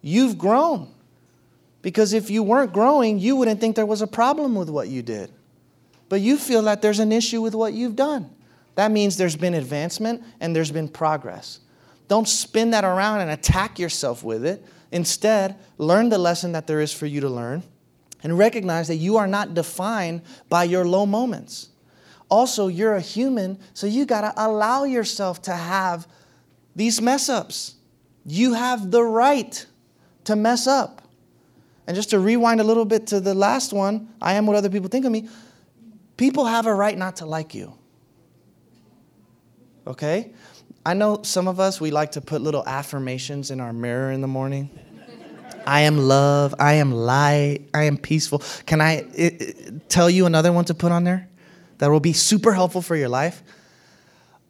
You've 0.00 0.38
grown. 0.38 0.92
Because 1.82 2.14
if 2.14 2.30
you 2.30 2.42
weren't 2.42 2.72
growing, 2.72 3.18
you 3.18 3.36
wouldn't 3.36 3.60
think 3.60 3.76
there 3.76 3.84
was 3.84 4.00
a 4.00 4.06
problem 4.06 4.54
with 4.54 4.70
what 4.70 4.88
you 4.88 5.02
did 5.02 5.30
but 6.08 6.20
you 6.20 6.36
feel 6.36 6.62
that 6.62 6.82
there's 6.82 7.00
an 7.00 7.12
issue 7.12 7.40
with 7.40 7.54
what 7.54 7.72
you've 7.72 7.96
done. 7.96 8.30
That 8.76 8.90
means 8.90 9.16
there's 9.16 9.36
been 9.36 9.54
advancement 9.54 10.22
and 10.40 10.54
there's 10.54 10.70
been 10.70 10.88
progress. 10.88 11.60
don't 12.06 12.28
spin 12.28 12.70
that 12.70 12.84
around 12.84 13.22
and 13.22 13.30
attack 13.30 13.78
yourself 13.78 14.22
with 14.22 14.44
it. 14.44 14.64
Instead, 14.92 15.56
learn 15.78 16.10
the 16.10 16.18
lesson 16.18 16.52
that 16.52 16.68
there 16.68 16.80
is 16.80 16.92
for 16.92 17.06
you 17.06 17.20
to 17.20 17.28
learn 17.28 17.62
and 18.22 18.38
recognize 18.38 18.88
that 18.88 18.96
you 18.96 19.16
are 19.16 19.26
not 19.26 19.54
defined 19.54 20.22
by 20.48 20.62
your 20.62 20.84
low 20.84 21.06
moments. 21.06 21.70
Also, 22.28 22.68
you're 22.68 22.94
a 22.94 23.00
human, 23.00 23.58
so 23.74 23.86
you 23.86 24.06
got 24.06 24.22
to 24.22 24.32
allow 24.36 24.84
yourself 24.84 25.42
to 25.42 25.52
have 25.54 26.06
these 26.74 27.00
mess 27.00 27.28
ups. 27.28 27.74
You 28.24 28.54
have 28.54 28.90
the 28.90 29.02
right 29.02 29.64
to 30.24 30.36
mess 30.36 30.66
up. 30.66 31.02
And 31.86 31.94
just 31.94 32.10
to 32.10 32.18
rewind 32.18 32.60
a 32.60 32.64
little 32.64 32.86
bit 32.86 33.08
to 33.08 33.20
the 33.20 33.34
last 33.34 33.72
one, 33.72 34.08
I 34.20 34.34
am 34.34 34.46
what 34.46 34.56
other 34.56 34.70
people 34.70 34.88
think 34.88 35.04
of 35.04 35.12
me. 35.12 35.28
People 36.16 36.46
have 36.46 36.66
a 36.66 36.74
right 36.74 36.96
not 36.96 37.16
to 37.16 37.26
like 37.26 37.54
you. 37.54 37.74
Okay? 39.86 40.32
I 40.86 40.94
know 40.94 41.22
some 41.22 41.46
of 41.46 41.60
us, 41.60 41.80
we 41.80 41.90
like 41.90 42.12
to 42.12 42.20
put 42.20 42.40
little 42.40 42.66
affirmations 42.66 43.50
in 43.50 43.60
our 43.60 43.72
mirror 43.72 44.10
in 44.12 44.22
the 44.22 44.28
morning. 44.28 44.70
I 45.66 45.80
am 45.80 45.98
love. 45.98 46.54
I 46.58 46.74
am 46.74 46.92
light. 46.92 47.68
I 47.72 47.84
am 47.84 47.96
peaceful. 47.96 48.42
Can 48.66 48.80
I 48.80 49.06
it, 49.14 49.42
it, 49.42 49.88
tell 49.88 50.08
you 50.10 50.26
another 50.26 50.52
one 50.52 50.64
to 50.66 50.74
put 50.74 50.92
on 50.92 51.04
there 51.04 51.28
that 51.78 51.90
will 51.90 52.00
be 52.00 52.12
super 52.12 52.52
helpful 52.52 52.82
for 52.82 52.96
your 52.96 53.08
life? 53.08 53.42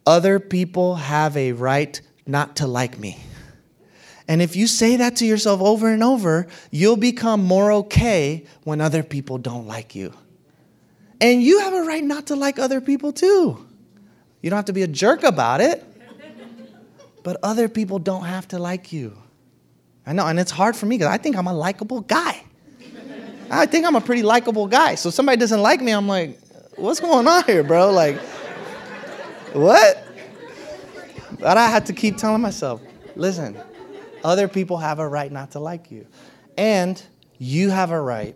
Other 0.05 0.39
people 0.39 0.95
have 0.95 1.35
a 1.35 1.51
right 1.53 1.99
not 2.27 2.57
to 2.57 2.67
like 2.67 2.99
me. 2.99 3.19
And 4.27 4.41
if 4.41 4.55
you 4.55 4.67
say 4.67 4.95
that 4.97 5.17
to 5.17 5.25
yourself 5.25 5.61
over 5.61 5.91
and 5.91 6.03
over, 6.03 6.47
you'll 6.71 6.97
become 6.97 7.43
more 7.43 7.71
okay 7.71 8.45
when 8.63 8.81
other 8.81 9.03
people 9.03 9.37
don't 9.37 9.67
like 9.67 9.95
you. 9.95 10.13
And 11.21 11.41
you 11.41 11.59
have 11.59 11.73
a 11.73 11.83
right 11.83 12.03
not 12.03 12.27
to 12.27 12.35
like 12.35 12.59
other 12.59 12.81
people 12.81 13.13
too. 13.13 13.65
You 14.41 14.49
don't 14.49 14.57
have 14.57 14.65
to 14.65 14.73
be 14.73 14.83
a 14.83 14.87
jerk 14.87 15.23
about 15.23 15.61
it, 15.61 15.83
but 17.23 17.37
other 17.41 17.69
people 17.69 17.99
don't 17.99 18.25
have 18.25 18.47
to 18.49 18.59
like 18.59 18.91
you. 18.91 19.17
I 20.05 20.13
know, 20.13 20.27
and 20.27 20.39
it's 20.39 20.51
hard 20.51 20.75
for 20.75 20.85
me 20.85 20.97
because 20.97 21.11
I 21.11 21.17
think 21.17 21.35
I'm 21.35 21.47
a 21.47 21.53
likable 21.53 22.01
guy. 22.01 22.43
I 23.49 23.65
think 23.65 23.85
I'm 23.85 23.95
a 23.95 24.01
pretty 24.01 24.23
likable 24.23 24.67
guy. 24.67 24.95
So 24.95 25.09
somebody 25.09 25.37
doesn't 25.37 25.61
like 25.61 25.81
me, 25.81 25.91
I'm 25.91 26.07
like, 26.07 26.39
what's 26.75 26.99
going 26.99 27.27
on 27.27 27.43
here, 27.45 27.63
bro? 27.63 27.91
Like, 27.91 28.17
what? 29.53 30.03
But 31.39 31.57
I 31.57 31.67
had 31.67 31.85
to 31.87 31.93
keep 31.93 32.17
telling 32.17 32.41
myself, 32.41 32.81
listen, 33.15 33.57
other 34.23 34.47
people 34.47 34.77
have 34.77 34.99
a 34.99 35.07
right 35.07 35.31
not 35.31 35.51
to 35.51 35.59
like 35.59 35.91
you. 35.91 36.07
And 36.57 37.01
you 37.37 37.69
have 37.69 37.91
a 37.91 37.99
right 37.99 38.35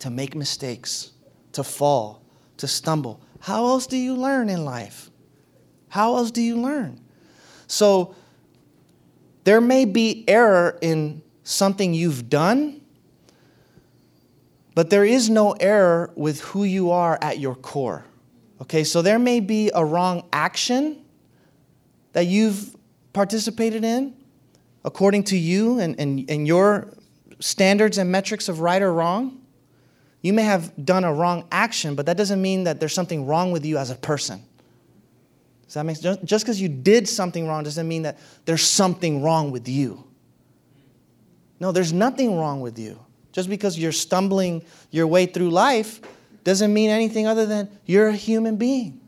to 0.00 0.10
make 0.10 0.34
mistakes, 0.34 1.12
to 1.52 1.64
fall, 1.64 2.22
to 2.58 2.68
stumble. 2.68 3.20
How 3.40 3.66
else 3.66 3.86
do 3.86 3.96
you 3.96 4.14
learn 4.14 4.48
in 4.48 4.64
life? 4.64 5.10
How 5.88 6.16
else 6.16 6.30
do 6.30 6.40
you 6.40 6.56
learn? 6.56 7.00
So 7.66 8.14
there 9.44 9.60
may 9.60 9.84
be 9.84 10.24
error 10.28 10.78
in 10.80 11.22
something 11.42 11.92
you've 11.92 12.28
done, 12.28 12.81
but 14.74 14.90
there 14.90 15.04
is 15.04 15.28
no 15.28 15.52
error 15.52 16.10
with 16.14 16.40
who 16.40 16.64
you 16.64 16.90
are 16.90 17.18
at 17.20 17.38
your 17.38 17.54
core. 17.54 18.04
Okay, 18.60 18.84
so 18.84 19.02
there 19.02 19.18
may 19.18 19.40
be 19.40 19.70
a 19.74 19.84
wrong 19.84 20.24
action 20.32 21.04
that 22.12 22.26
you've 22.26 22.76
participated 23.12 23.84
in, 23.84 24.14
according 24.84 25.24
to 25.24 25.36
you 25.36 25.78
and, 25.78 25.98
and, 25.98 26.30
and 26.30 26.46
your 26.46 26.92
standards 27.40 27.98
and 27.98 28.10
metrics 28.10 28.48
of 28.48 28.60
right 28.60 28.80
or 28.80 28.92
wrong. 28.92 29.40
You 30.22 30.32
may 30.32 30.44
have 30.44 30.72
done 30.84 31.04
a 31.04 31.12
wrong 31.12 31.46
action, 31.50 31.94
but 31.96 32.06
that 32.06 32.16
doesn't 32.16 32.40
mean 32.40 32.64
that 32.64 32.78
there's 32.78 32.94
something 32.94 33.26
wrong 33.26 33.50
with 33.50 33.64
you 33.66 33.76
as 33.76 33.90
a 33.90 33.96
person. 33.96 34.42
Does 35.66 35.74
that 35.74 35.84
make 35.84 35.96
sense? 35.96 36.18
Just 36.22 36.44
because 36.44 36.60
you 36.60 36.68
did 36.68 37.08
something 37.08 37.48
wrong 37.48 37.64
doesn't 37.64 37.88
mean 37.88 38.02
that 38.02 38.18
there's 38.44 38.62
something 38.62 39.22
wrong 39.22 39.50
with 39.50 39.68
you. 39.68 40.04
No, 41.58 41.72
there's 41.72 41.92
nothing 41.92 42.38
wrong 42.38 42.60
with 42.60 42.78
you. 42.78 42.98
Just 43.32 43.48
because 43.48 43.78
you're 43.78 43.92
stumbling 43.92 44.64
your 44.90 45.06
way 45.06 45.26
through 45.26 45.50
life 45.50 46.00
doesn't 46.44 46.72
mean 46.72 46.90
anything 46.90 47.26
other 47.26 47.46
than 47.46 47.70
you're 47.86 48.08
a 48.08 48.16
human 48.16 48.56
being. 48.56 49.00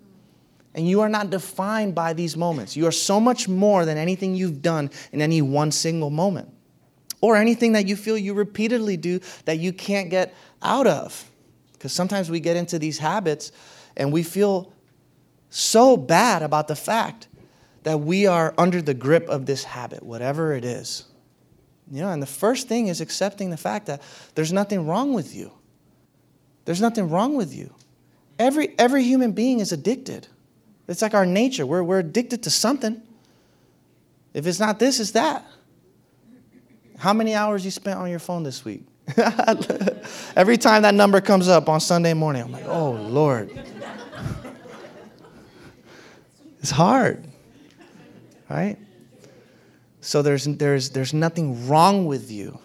And 0.75 0.89
you 0.89 1.03
are 1.03 1.09
not 1.09 1.31
defined 1.31 1.95
by 1.95 2.15
these 2.15 2.37
moments. 2.37 2.77
You 2.77 2.87
are 2.87 2.93
so 2.93 3.21
much 3.21 3.49
more 3.49 3.85
than 3.85 3.97
anything 3.97 4.35
you've 4.35 4.61
done 4.63 4.91
in 5.13 5.23
any 5.23 5.41
one 5.41 5.71
single 5.71 6.11
moment 6.11 6.49
or 7.21 7.37
anything 7.37 7.73
that 7.73 7.87
you 7.87 7.97
feel 7.97 8.19
you 8.19 8.35
repeatedly 8.35 8.97
do 8.97 9.21
that 9.45 9.59
you 9.59 9.73
can't 9.73 10.11
get 10.11 10.35
out 10.63 10.87
of. 10.87 11.31
Because 11.73 11.93
sometimes 11.93 12.31
we 12.31 12.41
get 12.41 12.57
into 12.57 12.79
these 12.79 12.99
habits 12.99 13.53
and 13.97 14.13
we 14.13 14.23
feel 14.23 14.73
so 15.51 15.97
bad 15.97 16.43
about 16.43 16.67
the 16.67 16.75
fact 16.75 17.29
that 17.85 18.01
we 18.01 18.27
are 18.27 18.55
under 18.59 18.83
the 18.83 18.95
grip 18.95 19.29
of 19.29 19.47
this 19.47 19.63
habit, 19.63 20.03
whatever 20.03 20.55
it 20.55 20.65
is. 20.65 21.05
You 21.91 22.01
know, 22.01 22.11
and 22.11 22.23
the 22.23 22.27
first 22.27 22.69
thing 22.69 22.89
is 22.89 23.01
accepting 23.01 23.51
the 23.51 23.57
fact 23.57 23.87
that 23.87 24.03
there's 24.35 24.53
nothing 24.53 24.87
wrong 24.87 25.13
with 25.13 25.35
you. 25.35 25.53
There's 26.65 26.81
nothing 26.81 27.11
wrong 27.11 27.37
with 27.37 27.55
you. 27.55 27.75
Every, 28.39 28.75
every 28.79 29.05
human 29.05 29.33
being 29.33 29.61
is 29.61 29.71
addicted. 29.71 30.27
It's 30.89 31.03
like 31.03 31.15
our 31.15 31.27
nature. 31.27 31.67
We're, 31.67 31.83
we're 31.83 32.01
addicted 32.01 32.43
to 32.45 32.51
something. 32.51 33.03
If 34.33 34.47
it's 34.47 34.59
not 34.59 34.79
this, 34.79 34.99
it's 34.99 35.13
that. 35.13 35.45
How 36.99 37.13
many 37.13 37.35
hours 37.35 37.65
you 37.65 37.71
spent 37.71 37.99
on 37.99 38.11
your 38.11 38.19
phone 38.19 38.43
this 38.43 38.65
week? 38.65 38.83
Every 40.37 40.57
time 40.57 40.83
that 40.83 40.95
number 40.95 41.21
comes 41.21 41.49
up 41.49 41.69
on 41.69 41.81
Sunday 41.81 42.15
morning, 42.15 42.43
I'm 42.43 42.53
like, 42.53 42.67
oh, 42.67 42.93
Lord. 42.93 43.51
it's 46.61 46.71
hard, 46.71 47.27
right? 48.49 48.79
So 50.05 50.21
there's, 50.21 50.45
there's, 50.45 50.91
there's 50.91 51.15
nothing 51.15 51.67
wrong 51.67 52.05
with 52.05 52.31
you. 52.31 52.59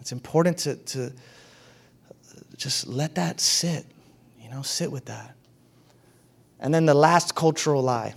It's 0.00 0.10
important 0.10 0.58
to, 0.58 0.74
to 0.74 1.12
just 2.56 2.88
let 2.88 3.14
that 3.14 3.40
sit, 3.40 3.86
you 4.40 4.50
know, 4.50 4.62
sit 4.62 4.90
with 4.90 5.04
that. 5.04 5.36
And 6.58 6.74
then 6.74 6.84
the 6.84 6.94
last 6.94 7.36
cultural 7.36 7.82
lie 7.82 8.14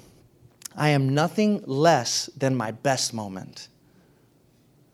I 0.76 0.90
am 0.90 1.14
nothing 1.14 1.64
less 1.68 2.32
than 2.36 2.56
my 2.56 2.72
best 2.72 3.14
moment. 3.14 3.68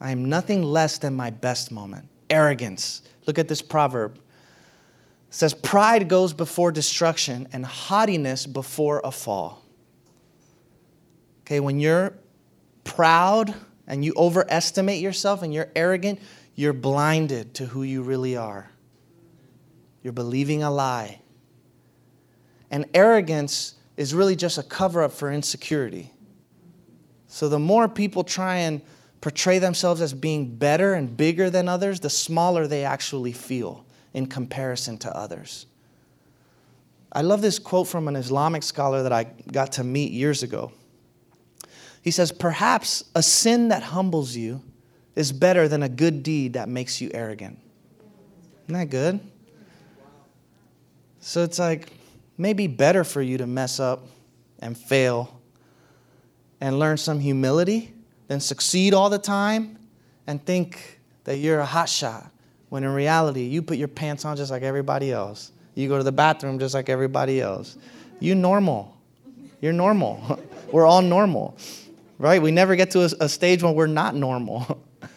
I 0.01 0.11
am 0.11 0.25
nothing 0.25 0.61
less 0.61 0.97
than 0.97 1.15
my 1.15 1.29
best 1.29 1.71
moment. 1.71 2.09
Arrogance. 2.29 3.01
Look 3.27 3.39
at 3.39 3.47
this 3.47 3.61
proverb. 3.61 4.17
It 4.17 4.21
says, 5.29 5.53
Pride 5.53 6.09
goes 6.09 6.33
before 6.33 6.73
destruction 6.73 7.47
and 7.53 7.65
haughtiness 7.65 8.45
before 8.45 8.99
a 9.05 9.11
fall. 9.11 9.63
Okay, 11.43 11.61
when 11.61 11.79
you're 11.79 12.13
proud 12.87 13.53
and 13.85 14.03
you 14.03 14.13
overestimate 14.17 15.01
yourself 15.01 15.43
and 15.43 15.53
you're 15.53 15.69
arrogant, 15.75 16.19
you're 16.55 16.73
blinded 16.73 17.53
to 17.55 17.65
who 17.65 17.83
you 17.83 18.01
really 18.01 18.35
are. 18.35 18.71
You're 20.01 20.13
believing 20.13 20.63
a 20.63 20.71
lie. 20.71 21.21
And 22.71 22.85
arrogance 22.93 23.75
is 23.95 24.13
really 24.13 24.35
just 24.35 24.57
a 24.57 24.63
cover 24.63 25.03
up 25.03 25.11
for 25.11 25.31
insecurity. 25.31 26.11
So 27.27 27.49
the 27.49 27.59
more 27.59 27.87
people 27.87 28.23
try 28.23 28.57
and 28.57 28.81
portray 29.21 29.59
themselves 29.59 30.01
as 30.01 30.13
being 30.13 30.55
better 30.55 30.93
and 30.93 31.15
bigger 31.15 31.49
than 31.49 31.67
others, 31.67 31.99
the 31.99 32.09
smaller 32.09 32.67
they 32.67 32.83
actually 32.83 33.33
feel 33.33 33.85
in 34.13 34.27
comparison 34.27 34.97
to 34.99 35.15
others. 35.15 35.65
I 37.11 37.21
love 37.21 37.41
this 37.41 37.59
quote 37.59 37.87
from 37.87 38.07
an 38.07 38.15
Islamic 38.15 38.63
scholar 38.63 39.03
that 39.03 39.13
I 39.13 39.25
got 39.51 39.73
to 39.73 39.83
meet 39.83 40.11
years 40.11 40.43
ago. 40.43 40.71
He 42.07 42.11
says, 42.11 42.31
Perhaps 42.31 43.03
a 43.15 43.21
sin 43.21 43.67
that 43.67 43.83
humbles 43.83 44.33
you 44.33 44.63
is 45.17 45.33
better 45.33 45.67
than 45.67 45.83
a 45.83 45.89
good 45.89 46.23
deed 46.23 46.53
that 46.53 46.69
makes 46.69 47.01
you 47.01 47.11
arrogant. 47.13 47.59
Isn't 48.63 48.79
that 48.79 48.89
good? 48.89 49.19
So 51.19 51.43
it's 51.43 51.59
like, 51.59 51.91
maybe 52.37 52.65
better 52.67 53.03
for 53.03 53.21
you 53.21 53.37
to 53.39 53.45
mess 53.45 53.81
up 53.81 54.07
and 54.59 54.77
fail 54.77 55.41
and 56.61 56.79
learn 56.79 56.95
some 56.95 57.19
humility 57.19 57.93
than 58.29 58.39
succeed 58.39 58.93
all 58.93 59.09
the 59.09 59.19
time 59.19 59.77
and 60.27 60.41
think 60.45 61.01
that 61.25 61.39
you're 61.39 61.59
a 61.59 61.65
hot 61.65 61.89
shot 61.89 62.31
when 62.69 62.85
in 62.85 62.93
reality 62.93 63.41
you 63.41 63.61
put 63.61 63.77
your 63.77 63.89
pants 63.89 64.23
on 64.23 64.37
just 64.37 64.49
like 64.49 64.63
everybody 64.63 65.11
else. 65.11 65.51
You 65.75 65.89
go 65.89 65.97
to 65.97 66.05
the 66.05 66.13
bathroom 66.13 66.57
just 66.57 66.73
like 66.73 66.87
everybody 66.87 67.41
else. 67.41 67.77
You 68.21 68.33
normal. 68.33 68.95
You're 69.59 69.73
normal. 69.73 70.39
we're 70.71 70.85
all 70.85 71.01
normal. 71.01 71.57
Right? 72.19 72.41
We 72.41 72.51
never 72.51 72.75
get 72.75 72.91
to 72.91 73.01
a, 73.01 73.25
a 73.25 73.29
stage 73.29 73.61
when 73.61 73.75
we're 73.75 73.87
not 73.87 74.15
normal. 74.15 74.83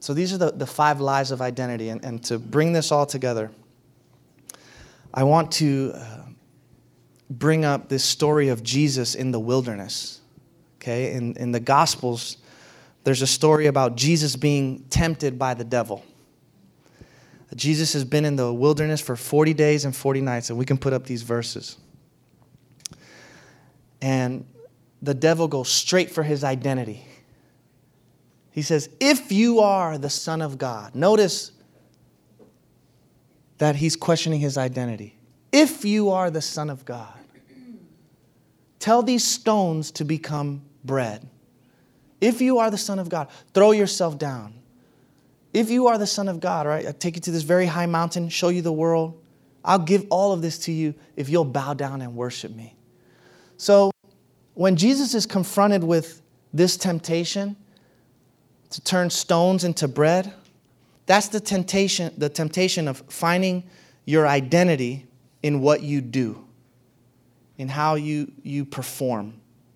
so 0.00 0.14
these 0.14 0.32
are 0.32 0.38
the, 0.38 0.52
the 0.52 0.66
five 0.66 1.00
lies 1.00 1.30
of 1.30 1.42
identity. 1.42 1.88
And, 1.88 2.04
and 2.04 2.22
to 2.24 2.38
bring 2.38 2.72
this 2.72 2.92
all 2.92 3.06
together, 3.06 3.50
I 5.12 5.24
want 5.24 5.52
to 5.52 5.92
uh, 5.94 6.22
bring 7.30 7.64
up 7.64 7.88
this 7.88 8.04
story 8.04 8.48
of 8.48 8.62
Jesus 8.62 9.14
in 9.14 9.32
the 9.32 9.40
wilderness. 9.40 10.20
Okay, 10.76 11.12
in, 11.12 11.36
in 11.36 11.50
the 11.50 11.60
Gospels, 11.60 12.36
there's 13.02 13.22
a 13.22 13.26
story 13.26 13.66
about 13.66 13.96
Jesus 13.96 14.36
being 14.36 14.84
tempted 14.90 15.38
by 15.38 15.54
the 15.54 15.64
devil. 15.64 16.04
Jesus 17.56 17.94
has 17.94 18.04
been 18.04 18.24
in 18.24 18.36
the 18.36 18.52
wilderness 18.52 19.00
for 19.00 19.16
40 19.16 19.54
days 19.54 19.84
and 19.84 19.96
40 19.96 20.20
nights, 20.20 20.50
and 20.50 20.58
we 20.58 20.64
can 20.64 20.76
put 20.76 20.92
up 20.92 21.04
these 21.04 21.22
verses. 21.22 21.76
And 24.00 24.44
the 25.02 25.14
devil 25.14 25.48
goes 25.48 25.68
straight 25.68 26.10
for 26.10 26.22
his 26.22 26.44
identity. 26.44 27.04
He 28.50 28.62
says, 28.62 28.88
If 29.00 29.30
you 29.30 29.60
are 29.60 29.98
the 29.98 30.10
Son 30.10 30.42
of 30.42 30.58
God, 30.58 30.94
notice 30.94 31.52
that 33.58 33.76
he's 33.76 33.96
questioning 33.96 34.40
his 34.40 34.56
identity. 34.56 35.16
If 35.52 35.84
you 35.84 36.10
are 36.10 36.30
the 36.30 36.42
Son 36.42 36.70
of 36.70 36.84
God, 36.84 37.14
tell 38.78 39.02
these 39.02 39.24
stones 39.24 39.90
to 39.92 40.04
become 40.04 40.62
bread. 40.84 41.28
If 42.20 42.40
you 42.40 42.58
are 42.58 42.70
the 42.70 42.78
Son 42.78 42.98
of 42.98 43.08
God, 43.08 43.28
throw 43.54 43.70
yourself 43.72 44.18
down. 44.18 44.54
If 45.52 45.70
you 45.70 45.86
are 45.86 45.98
the 45.98 46.06
Son 46.06 46.28
of 46.28 46.40
God, 46.40 46.66
right, 46.66 46.86
I 46.86 46.92
take 46.92 47.16
you 47.16 47.22
to 47.22 47.30
this 47.30 47.42
very 47.42 47.66
high 47.66 47.86
mountain, 47.86 48.28
show 48.28 48.48
you 48.48 48.62
the 48.62 48.72
world. 48.72 49.22
I'll 49.64 49.78
give 49.78 50.06
all 50.10 50.32
of 50.32 50.42
this 50.42 50.58
to 50.60 50.72
you 50.72 50.94
if 51.16 51.28
you'll 51.28 51.44
bow 51.44 51.74
down 51.74 52.02
and 52.02 52.14
worship 52.14 52.54
me. 52.54 52.74
So, 53.58 53.90
when 54.54 54.76
Jesus 54.76 55.14
is 55.14 55.26
confronted 55.26 55.84
with 55.84 56.22
this 56.54 56.76
temptation 56.76 57.56
to 58.70 58.80
turn 58.80 59.10
stones 59.10 59.64
into 59.64 59.86
bread, 59.86 60.32
that's 61.06 61.28
the 61.28 61.40
temptation, 61.40 62.14
the 62.16 62.28
temptation 62.28 62.88
of 62.88 63.02
finding 63.08 63.64
your 64.04 64.26
identity 64.26 65.06
in 65.42 65.60
what 65.60 65.82
you 65.82 66.00
do, 66.00 66.44
in 67.56 67.68
how 67.68 67.96
you, 67.96 68.30
you 68.42 68.64
perform. 68.64 69.34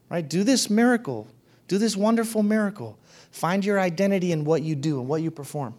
Right? 0.08 0.26
Do 0.26 0.44
this 0.44 0.70
miracle. 0.70 1.26
Do 1.68 1.78
this 1.78 1.96
wonderful 1.96 2.42
miracle. 2.42 2.98
Find 3.30 3.64
your 3.64 3.80
identity 3.80 4.30
in 4.30 4.44
what 4.44 4.62
you 4.62 4.76
do 4.76 5.00
and 5.00 5.08
what 5.08 5.22
you 5.22 5.30
perform. 5.30 5.74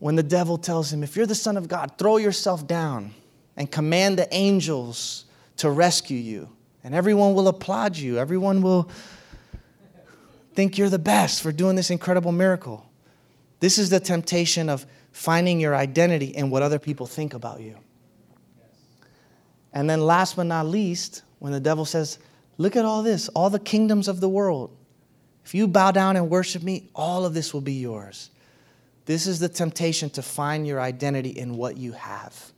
When 0.00 0.16
the 0.16 0.22
devil 0.22 0.58
tells 0.58 0.92
him, 0.92 1.02
If 1.02 1.16
you're 1.16 1.26
the 1.26 1.34
Son 1.34 1.56
of 1.56 1.68
God, 1.68 1.92
throw 1.96 2.18
yourself 2.18 2.66
down 2.66 3.14
and 3.56 3.70
command 3.70 4.18
the 4.18 4.28
angels 4.34 5.25
to 5.58 5.70
rescue 5.70 6.18
you, 6.18 6.48
and 6.84 6.94
everyone 6.94 7.34
will 7.34 7.48
applaud 7.48 7.96
you, 7.96 8.18
everyone 8.18 8.62
will 8.62 8.90
think 10.54 10.78
you're 10.78 10.88
the 10.88 10.98
best 10.98 11.42
for 11.42 11.52
doing 11.52 11.76
this 11.76 11.90
incredible 11.90 12.32
miracle. 12.32 12.88
This 13.60 13.78
is 13.78 13.90
the 13.90 14.00
temptation 14.00 14.68
of 14.68 14.86
finding 15.12 15.60
your 15.60 15.74
identity 15.74 16.26
in 16.26 16.50
what 16.50 16.62
other 16.62 16.78
people 16.78 17.06
think 17.06 17.34
about 17.34 17.60
you. 17.60 17.76
And 19.72 19.88
then, 19.88 20.00
last 20.00 20.36
but 20.36 20.44
not 20.44 20.66
least, 20.66 21.22
when 21.38 21.52
the 21.52 21.60
devil 21.60 21.84
says, 21.84 22.18
Look 22.58 22.76
at 22.76 22.84
all 22.84 23.02
this, 23.02 23.28
all 23.28 23.50
the 23.50 23.58
kingdoms 23.58 24.08
of 24.08 24.20
the 24.20 24.28
world. 24.28 24.74
If 25.44 25.54
you 25.54 25.68
bow 25.68 25.90
down 25.90 26.16
and 26.16 26.30
worship 26.30 26.62
me, 26.62 26.88
all 26.94 27.24
of 27.24 27.34
this 27.34 27.52
will 27.52 27.60
be 27.60 27.74
yours. 27.74 28.30
This 29.04 29.26
is 29.26 29.38
the 29.38 29.48
temptation 29.48 30.10
to 30.10 30.22
find 30.22 30.66
your 30.66 30.80
identity 30.80 31.30
in 31.30 31.56
what 31.56 31.76
you 31.76 31.92
have. 31.92 32.52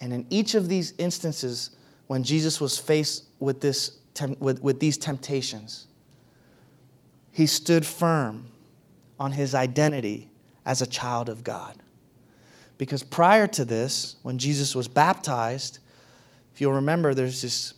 And 0.00 0.12
in 0.12 0.26
each 0.30 0.54
of 0.54 0.68
these 0.68 0.94
instances, 0.98 1.70
when 2.06 2.22
Jesus 2.22 2.60
was 2.60 2.78
faced 2.78 3.24
with, 3.38 3.60
this, 3.60 3.98
with, 4.38 4.62
with 4.62 4.80
these 4.80 4.96
temptations, 4.96 5.86
he 7.32 7.46
stood 7.46 7.86
firm 7.86 8.46
on 9.18 9.32
his 9.32 9.54
identity 9.54 10.30
as 10.64 10.82
a 10.82 10.86
child 10.86 11.28
of 11.28 11.44
God. 11.44 11.76
Because 12.78 13.02
prior 13.02 13.46
to 13.48 13.64
this, 13.64 14.16
when 14.22 14.38
Jesus 14.38 14.74
was 14.74 14.88
baptized, 14.88 15.80
if 16.54 16.60
you'll 16.60 16.72
remember, 16.72 17.12
there's 17.12 17.42
this 17.42 17.74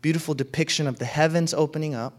beautiful 0.00 0.34
depiction 0.34 0.86
of 0.86 0.98
the 0.98 1.04
heavens 1.04 1.52
opening 1.52 1.94
up 1.94 2.14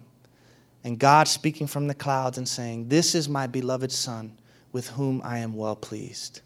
and 0.83 0.99
God 0.99 1.27
speaking 1.27 1.65
from 1.65 1.87
the 1.87 1.95
clouds 1.95 2.37
and 2.37 2.47
saying, 2.47 2.89
This 2.89 3.15
is 3.15 3.27
my 3.29 3.47
beloved 3.47 3.91
Son 3.91 4.37
with 4.71 4.89
whom 4.89 5.21
I 5.23 5.39
am 5.39 5.55
well 5.55 5.75
pleased. 5.75 6.41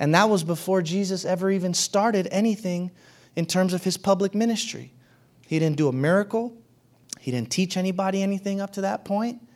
And 0.00 0.14
that 0.14 0.30
was 0.30 0.42
before 0.42 0.80
Jesus 0.80 1.26
ever 1.26 1.50
even 1.50 1.74
started 1.74 2.26
anything 2.32 2.90
in 3.36 3.44
terms 3.44 3.74
of 3.74 3.84
his 3.84 3.98
public 3.98 4.34
ministry. 4.34 4.92
He 5.46 5.58
didn't 5.58 5.76
do 5.76 5.88
a 5.88 5.92
miracle, 5.92 6.56
he 7.20 7.30
didn't 7.30 7.50
teach 7.50 7.76
anybody 7.76 8.22
anything 8.22 8.60
up 8.60 8.72
to 8.72 8.80
that 8.80 9.04
point. 9.04 9.46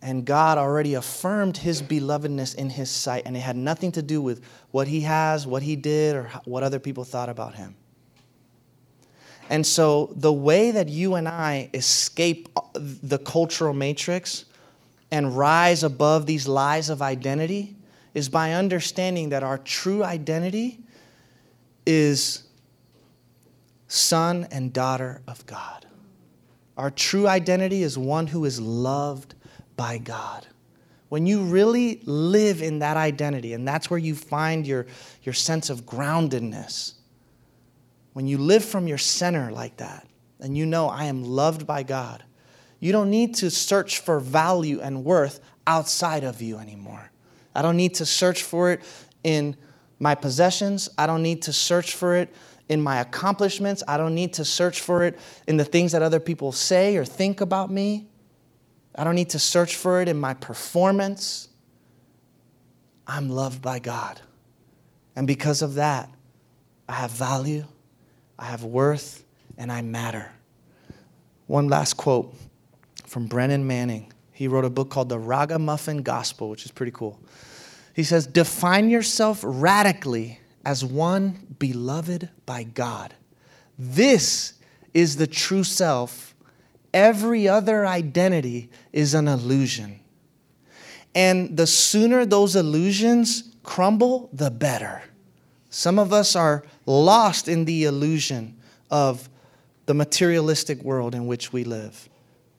And 0.00 0.24
God 0.24 0.58
already 0.58 0.94
affirmed 0.94 1.56
his 1.56 1.82
belovedness 1.82 2.54
in 2.54 2.68
his 2.68 2.90
sight, 2.90 3.22
and 3.26 3.36
it 3.36 3.40
had 3.40 3.56
nothing 3.56 3.92
to 3.92 4.02
do 4.02 4.20
with 4.20 4.42
what 4.70 4.86
he 4.86 5.00
has, 5.02 5.46
what 5.46 5.62
he 5.62 5.76
did, 5.76 6.16
or 6.16 6.30
what 6.44 6.62
other 6.62 6.78
people 6.78 7.04
thought 7.04 7.28
about 7.28 7.54
him. 7.54 7.74
And 9.48 9.66
so, 9.66 10.12
the 10.16 10.32
way 10.32 10.70
that 10.70 10.88
you 10.88 11.14
and 11.14 11.26
I 11.26 11.70
escape 11.72 12.48
the 12.74 13.18
cultural 13.18 13.72
matrix 13.72 14.44
and 15.10 15.36
rise 15.36 15.82
above 15.82 16.26
these 16.26 16.48
lies 16.48 16.90
of 16.90 17.00
identity 17.00 17.76
is 18.14 18.28
by 18.28 18.52
understanding 18.52 19.30
that 19.30 19.42
our 19.42 19.58
true 19.58 20.02
identity 20.02 20.80
is 21.84 22.44
son 23.88 24.46
and 24.50 24.72
daughter 24.72 25.20
of 25.26 25.44
God. 25.46 25.86
Our 26.76 26.90
true 26.90 27.28
identity 27.28 27.82
is 27.82 27.98
one 27.98 28.26
who 28.26 28.44
is 28.44 28.60
loved 28.60 29.34
by 29.76 29.98
God. 29.98 30.46
When 31.08 31.26
you 31.26 31.42
really 31.42 32.00
live 32.04 32.62
in 32.62 32.80
that 32.80 32.96
identity, 32.96 33.52
and 33.52 33.66
that's 33.66 33.90
where 33.90 33.98
you 33.98 34.14
find 34.14 34.66
your, 34.66 34.86
your 35.22 35.32
sense 35.32 35.70
of 35.70 35.84
groundedness 35.84 36.94
when 38.14 38.28
you 38.28 38.38
live 38.38 38.64
from 38.64 38.86
your 38.88 38.98
center 38.98 39.50
like 39.50 39.76
that, 39.76 40.06
and 40.40 40.56
you 40.56 40.64
know 40.64 40.88
I 40.88 41.04
am 41.04 41.24
loved 41.24 41.66
by 41.66 41.82
God, 41.82 42.24
you 42.80 42.92
don't 42.92 43.10
need 43.10 43.34
to 43.36 43.50
search 43.50 43.98
for 43.98 44.20
value 44.20 44.80
and 44.80 45.04
worth 45.04 45.40
outside 45.66 46.24
of 46.24 46.40
you 46.40 46.58
anymore. 46.58 47.10
I 47.54 47.62
don't 47.62 47.76
need 47.76 47.94
to 47.96 48.06
search 48.06 48.42
for 48.42 48.72
it 48.72 48.82
in 49.22 49.56
my 49.98 50.14
possessions. 50.14 50.88
I 50.98 51.06
don't 51.06 51.22
need 51.22 51.42
to 51.42 51.52
search 51.52 51.94
for 51.94 52.16
it 52.16 52.34
in 52.68 52.80
my 52.80 53.00
accomplishments. 53.00 53.82
I 53.86 53.96
don't 53.96 54.14
need 54.14 54.32
to 54.34 54.44
search 54.44 54.80
for 54.80 55.04
it 55.04 55.18
in 55.46 55.56
the 55.56 55.64
things 55.64 55.92
that 55.92 56.02
other 56.02 56.20
people 56.20 56.52
say 56.52 56.96
or 56.96 57.04
think 57.04 57.40
about 57.40 57.70
me. 57.70 58.08
I 58.94 59.04
don't 59.04 59.14
need 59.14 59.30
to 59.30 59.38
search 59.38 59.76
for 59.76 60.00
it 60.00 60.08
in 60.08 60.18
my 60.18 60.34
performance. 60.34 61.48
I'm 63.06 63.28
loved 63.28 63.60
by 63.60 63.80
God. 63.80 64.20
And 65.16 65.26
because 65.26 65.62
of 65.62 65.74
that, 65.74 66.10
I 66.88 66.94
have 66.94 67.10
value, 67.10 67.64
I 68.38 68.46
have 68.46 68.64
worth, 68.64 69.24
and 69.56 69.70
I 69.70 69.82
matter. 69.82 70.32
One 71.46 71.68
last 71.68 71.94
quote 71.94 72.34
from 73.06 73.26
Brennan 73.26 73.66
Manning. 73.66 74.12
He 74.34 74.48
wrote 74.48 74.64
a 74.64 74.70
book 74.70 74.90
called 74.90 75.08
The 75.08 75.18
Ragamuffin 75.18 76.02
Gospel, 76.02 76.50
which 76.50 76.64
is 76.64 76.72
pretty 76.72 76.92
cool. 76.92 77.20
He 77.94 78.02
says, 78.02 78.26
Define 78.26 78.90
yourself 78.90 79.40
radically 79.44 80.40
as 80.66 80.84
one 80.84 81.54
beloved 81.58 82.28
by 82.44 82.64
God. 82.64 83.14
This 83.78 84.54
is 84.92 85.16
the 85.16 85.28
true 85.28 85.62
self. 85.62 86.34
Every 86.92 87.46
other 87.48 87.86
identity 87.86 88.70
is 88.92 89.14
an 89.14 89.28
illusion. 89.28 90.00
And 91.14 91.56
the 91.56 91.66
sooner 91.66 92.26
those 92.26 92.56
illusions 92.56 93.54
crumble, 93.62 94.30
the 94.32 94.50
better. 94.50 95.02
Some 95.70 95.98
of 95.98 96.12
us 96.12 96.34
are 96.34 96.64
lost 96.86 97.46
in 97.46 97.66
the 97.66 97.84
illusion 97.84 98.56
of 98.90 99.28
the 99.86 99.94
materialistic 99.94 100.82
world 100.82 101.14
in 101.14 101.26
which 101.26 101.52
we 101.52 101.62
live. 101.62 102.08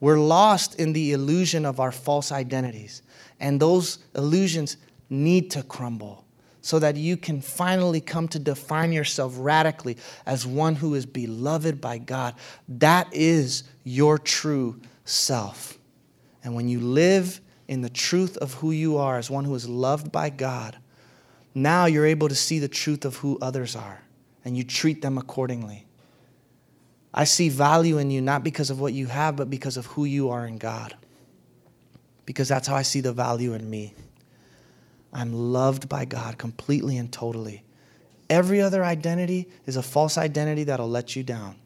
We're 0.06 0.20
lost 0.20 0.78
in 0.78 0.92
the 0.92 1.10
illusion 1.10 1.66
of 1.66 1.80
our 1.80 1.90
false 1.90 2.30
identities. 2.30 3.02
And 3.40 3.58
those 3.58 3.98
illusions 4.14 4.76
need 5.10 5.50
to 5.50 5.64
crumble 5.64 6.24
so 6.60 6.78
that 6.78 6.94
you 6.94 7.16
can 7.16 7.40
finally 7.40 8.00
come 8.00 8.28
to 8.28 8.38
define 8.38 8.92
yourself 8.92 9.34
radically 9.36 9.96
as 10.24 10.46
one 10.46 10.76
who 10.76 10.94
is 10.94 11.06
beloved 11.06 11.80
by 11.80 11.98
God. 11.98 12.36
That 12.68 13.08
is 13.12 13.64
your 13.82 14.16
true 14.16 14.80
self. 15.04 15.76
And 16.44 16.54
when 16.54 16.68
you 16.68 16.78
live 16.78 17.40
in 17.66 17.80
the 17.80 17.90
truth 17.90 18.36
of 18.36 18.54
who 18.54 18.70
you 18.70 18.98
are 18.98 19.18
as 19.18 19.28
one 19.28 19.44
who 19.44 19.56
is 19.56 19.68
loved 19.68 20.12
by 20.12 20.30
God, 20.30 20.78
now 21.52 21.86
you're 21.86 22.06
able 22.06 22.28
to 22.28 22.36
see 22.36 22.60
the 22.60 22.68
truth 22.68 23.04
of 23.04 23.16
who 23.16 23.40
others 23.42 23.74
are 23.74 24.02
and 24.44 24.56
you 24.56 24.62
treat 24.62 25.02
them 25.02 25.18
accordingly. 25.18 25.85
I 27.16 27.24
see 27.24 27.48
value 27.48 27.96
in 27.96 28.10
you 28.10 28.20
not 28.20 28.44
because 28.44 28.68
of 28.68 28.78
what 28.78 28.92
you 28.92 29.06
have, 29.06 29.36
but 29.36 29.48
because 29.48 29.78
of 29.78 29.86
who 29.86 30.04
you 30.04 30.28
are 30.30 30.46
in 30.46 30.58
God. 30.58 30.94
Because 32.26 32.48
that's 32.48 32.68
how 32.68 32.76
I 32.76 32.82
see 32.82 33.00
the 33.00 33.12
value 33.12 33.54
in 33.54 33.68
me. 33.68 33.94
I'm 35.14 35.32
loved 35.32 35.88
by 35.88 36.04
God 36.04 36.36
completely 36.36 36.98
and 36.98 37.10
totally. 37.10 37.64
Every 38.28 38.60
other 38.60 38.84
identity 38.84 39.48
is 39.64 39.76
a 39.76 39.82
false 39.82 40.18
identity 40.18 40.64
that'll 40.64 40.90
let 40.90 41.16
you 41.16 41.22
down. 41.22 41.56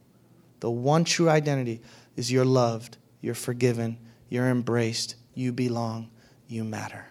The 0.60 0.70
one 0.70 1.04
true 1.04 1.28
identity 1.28 1.80
is 2.16 2.30
you're 2.30 2.44
loved, 2.44 2.98
you're 3.20 3.34
forgiven, 3.34 3.98
you're 4.28 4.48
embraced, 4.48 5.16
you 5.34 5.52
belong, 5.52 6.10
you 6.46 6.62
matter. 6.62 7.06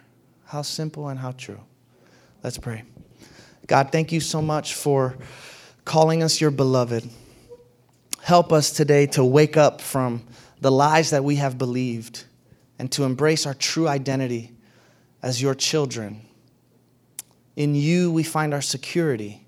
How 0.46 0.62
simple 0.62 1.10
and 1.10 1.20
how 1.20 1.32
true. 1.32 1.60
Let's 2.42 2.58
pray. 2.58 2.84
God, 3.68 3.92
thank 3.92 4.12
you 4.12 4.22
so 4.22 4.42
much 4.42 4.76
for 4.76 5.18
calling 5.84 6.24
us 6.24 6.40
your 6.40 6.52
beloved. 6.52 7.10
Help 8.22 8.52
us 8.52 8.72
today 8.72 9.06
to 9.08 9.24
wake 9.24 9.58
up 9.58 9.82
from 9.82 10.24
the 10.62 10.72
lies 10.72 11.10
that 11.12 11.24
we 11.24 11.36
have 11.38 11.58
believed 11.58 12.26
and 12.78 12.92
to 12.92 13.04
embrace 13.04 13.46
our 13.46 13.54
true 13.54 13.88
identity 13.88 14.54
as 15.22 15.42
your 15.42 15.56
children. 15.56 16.22
In 17.56 17.76
you, 17.76 18.12
we 18.12 18.24
find 18.24 18.54
our 18.54 18.62
security, 18.62 19.46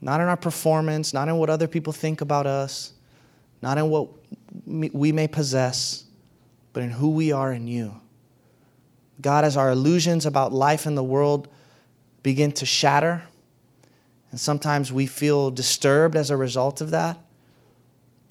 not 0.00 0.20
in 0.20 0.28
our 0.28 0.36
performance, 0.36 1.12
not 1.12 1.28
in 1.28 1.36
what 1.36 1.50
other 1.50 1.66
people 1.66 1.92
think 1.92 2.20
about 2.20 2.46
us, 2.46 2.92
not 3.62 3.78
in 3.78 3.88
what 3.88 4.08
we 4.66 5.12
may 5.12 5.26
possess, 5.26 6.04
but 6.72 6.82
in 6.82 6.90
who 6.90 7.10
we 7.10 7.32
are 7.32 7.52
in 7.52 7.66
you. 7.66 8.00
God, 9.20 9.44
as 9.44 9.56
our 9.56 9.70
illusions 9.70 10.26
about 10.26 10.52
life 10.52 10.86
in 10.86 10.94
the 10.94 11.04
world 11.04 11.48
begin 12.22 12.52
to 12.52 12.66
shatter, 12.66 13.22
and 14.30 14.40
sometimes 14.40 14.92
we 14.92 15.06
feel 15.06 15.50
disturbed 15.50 16.16
as 16.16 16.30
a 16.30 16.36
result 16.36 16.80
of 16.80 16.90
that, 16.90 17.18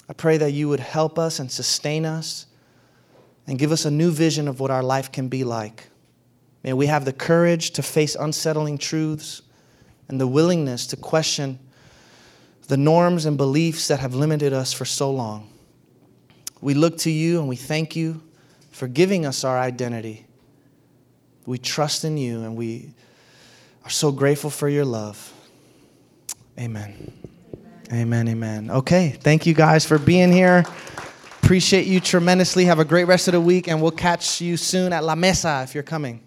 I 0.10 0.14
pray 0.14 0.38
that 0.38 0.52
you 0.52 0.70
would 0.70 0.80
help 0.80 1.18
us 1.18 1.40
and 1.40 1.52
sustain 1.52 2.06
us 2.06 2.46
and 3.48 3.60
give 3.60 3.72
us 3.72 3.86
a 3.86 3.92
new 3.92 4.12
vision 4.12 4.48
of 4.48 4.60
what 4.60 4.72
our 4.72 4.84
life 4.84 5.12
can 5.12 5.28
be 5.28 5.44
like. 5.44 5.90
May 6.64 6.74
we 6.74 6.88
have 6.88 7.06
the 7.06 7.14
courage 7.14 7.72
to 7.72 7.84
face 7.84 8.16
unsettling 8.16 8.78
truths 8.78 9.42
and 10.08 10.20
the 10.20 10.28
willingness 10.28 10.88
to 10.88 10.98
question 10.98 11.60
the 12.68 12.78
norms 12.78 13.26
and 13.26 13.38
beliefs 13.38 13.88
that 13.90 14.00
have 14.00 14.16
limited 14.16 14.54
us 14.54 14.72
for 14.72 14.86
so 14.86 15.12
long. 15.12 15.50
We 16.62 16.74
look 16.74 16.98
to 17.00 17.12
you 17.12 17.40
and 17.40 17.50
we 17.50 17.58
thank 17.58 17.96
you 17.96 18.22
for 18.72 18.88
giving 18.88 19.26
us 19.26 19.44
our 19.44 19.60
identity. 19.60 20.26
We 21.46 21.58
trust 21.58 22.06
in 22.06 22.16
you 22.18 22.44
and 22.44 22.56
we 22.56 22.94
are 23.84 23.90
so 23.90 24.12
grateful 24.12 24.50
for 24.50 24.70
your 24.70 24.86
love. 24.86 25.34
Amen. 26.58 27.33
Amen, 27.94 28.28
amen. 28.28 28.72
Okay, 28.72 29.10
thank 29.10 29.46
you 29.46 29.54
guys 29.54 29.86
for 29.86 30.00
being 30.00 30.32
here. 30.32 30.66
Appreciate 31.44 31.86
you 31.86 32.00
tremendously. 32.00 32.66
Have 32.66 32.80
a 32.80 32.86
great 32.86 33.04
rest 33.04 33.28
of 33.28 33.34
the 33.34 33.42
week, 33.42 33.68
and 33.68 33.80
we'll 33.80 33.92
catch 33.92 34.42
you 34.42 34.58
soon 34.58 34.92
at 34.94 35.04
La 35.04 35.14
Mesa 35.14 35.62
if 35.64 35.76
you're 35.76 35.84
coming. 35.84 36.20